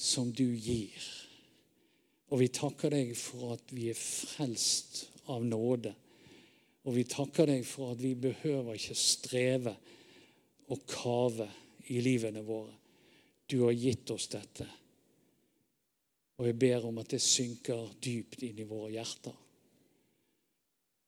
som 0.03 0.33
du 0.35 0.49
gir. 0.51 1.03
Og 2.33 2.41
vi 2.43 2.49
takker 2.51 2.91
deg 2.91 3.13
for 3.19 3.55
at 3.55 3.75
vi 3.75 3.91
er 3.93 3.99
frelst 3.99 5.05
av 5.31 5.45
nåde 5.47 5.93
og 6.83 6.97
vi 6.97 7.05
takker 7.07 7.47
deg 7.47 7.67
for 7.67 7.95
at 7.95 8.01
vi 8.03 8.15
behøver 8.19 8.75
ikke 8.75 8.99
streve 8.99 9.75
og 10.73 10.87
kave 10.91 11.47
i 11.95 12.01
livene 12.03 12.43
våre. 12.47 12.75
Du 13.47 13.63
har 13.67 13.77
gitt 13.77 14.11
oss 14.11 14.27
dette. 14.33 14.67
Og 16.41 16.49
jeg 16.49 16.59
ber 16.59 16.89
om 16.89 16.99
at 16.99 17.13
det 17.13 17.23
synker 17.23 17.93
dypt 18.03 18.43
inn 18.43 18.59
i 18.59 18.67
våre 18.67 18.91
hjerter. 18.97 19.37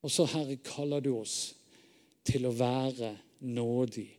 Og 0.04 0.12
så, 0.12 0.26
Herre, 0.28 0.61
kaller 0.62 1.02
du 1.02 1.14
oss 1.16 1.54
til 2.28 2.44
å 2.46 2.54
være 2.54 3.14
nådig, 3.48 4.11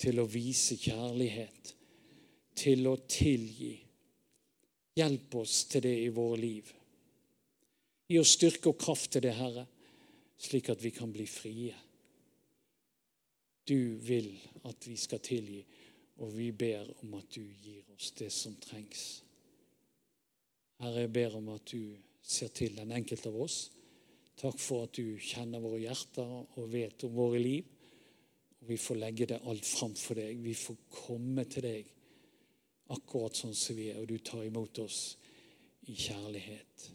til 0.00 0.22
å 0.22 0.28
vise 0.30 0.78
kjærlighet, 0.80 1.74
til 2.56 2.86
å 2.88 2.94
tilgi. 3.10 3.74
Hjelp 4.98 5.34
oss 5.38 5.64
til 5.70 5.84
det 5.86 5.96
i 6.02 6.08
våre 6.14 6.38
liv. 6.40 6.72
Gi 8.10 8.18
oss 8.18 8.34
styrke 8.34 8.72
og 8.72 8.80
kraft 8.80 9.12
til 9.14 9.22
det, 9.28 9.36
Herre 9.38 9.66
slik 10.40 10.70
at 10.72 10.84
vi 10.84 10.90
kan 10.90 11.12
bli 11.12 11.26
frie. 11.28 11.74
Du 13.68 13.96
vil 14.00 14.32
at 14.64 14.86
vi 14.88 14.96
skal 14.96 15.20
tilgi, 15.20 15.60
og 16.20 16.32
vi 16.36 16.50
ber 16.52 16.88
om 17.02 17.14
at 17.18 17.28
du 17.34 17.42
gir 17.42 17.84
oss 17.94 18.10
det 18.18 18.30
som 18.32 18.56
trengs. 18.60 19.22
Herre, 20.80 21.04
jeg 21.04 21.12
ber 21.12 21.36
om 21.36 21.52
at 21.52 21.68
du 21.72 21.92
ser 22.22 22.52
til 22.56 22.76
den 22.80 22.92
enkelte 22.96 23.28
av 23.28 23.36
oss. 23.44 23.58
Takk 24.40 24.56
for 24.60 24.86
at 24.86 24.96
du 24.96 25.18
kjenner 25.20 25.60
våre 25.60 25.82
hjerter 25.82 26.32
og 26.56 26.72
vet 26.72 27.04
om 27.04 27.14
våre 27.14 27.40
liv. 27.40 27.68
Vi 28.64 28.76
får 28.80 29.00
legge 29.00 29.28
det 29.28 29.42
alt 29.48 29.66
fram 29.68 29.92
for 29.96 30.16
deg. 30.16 30.40
Vi 30.40 30.54
får 30.56 30.78
komme 31.02 31.44
til 31.52 31.66
deg 31.68 31.92
akkurat 32.94 33.36
sånn 33.38 33.54
som 33.56 33.78
vi 33.78 33.90
er, 33.92 34.00
og 34.00 34.08
du 34.10 34.18
tar 34.18 34.44
imot 34.46 34.82
oss 34.82 35.00
i 35.88 35.94
kjærlighet. 35.94 36.90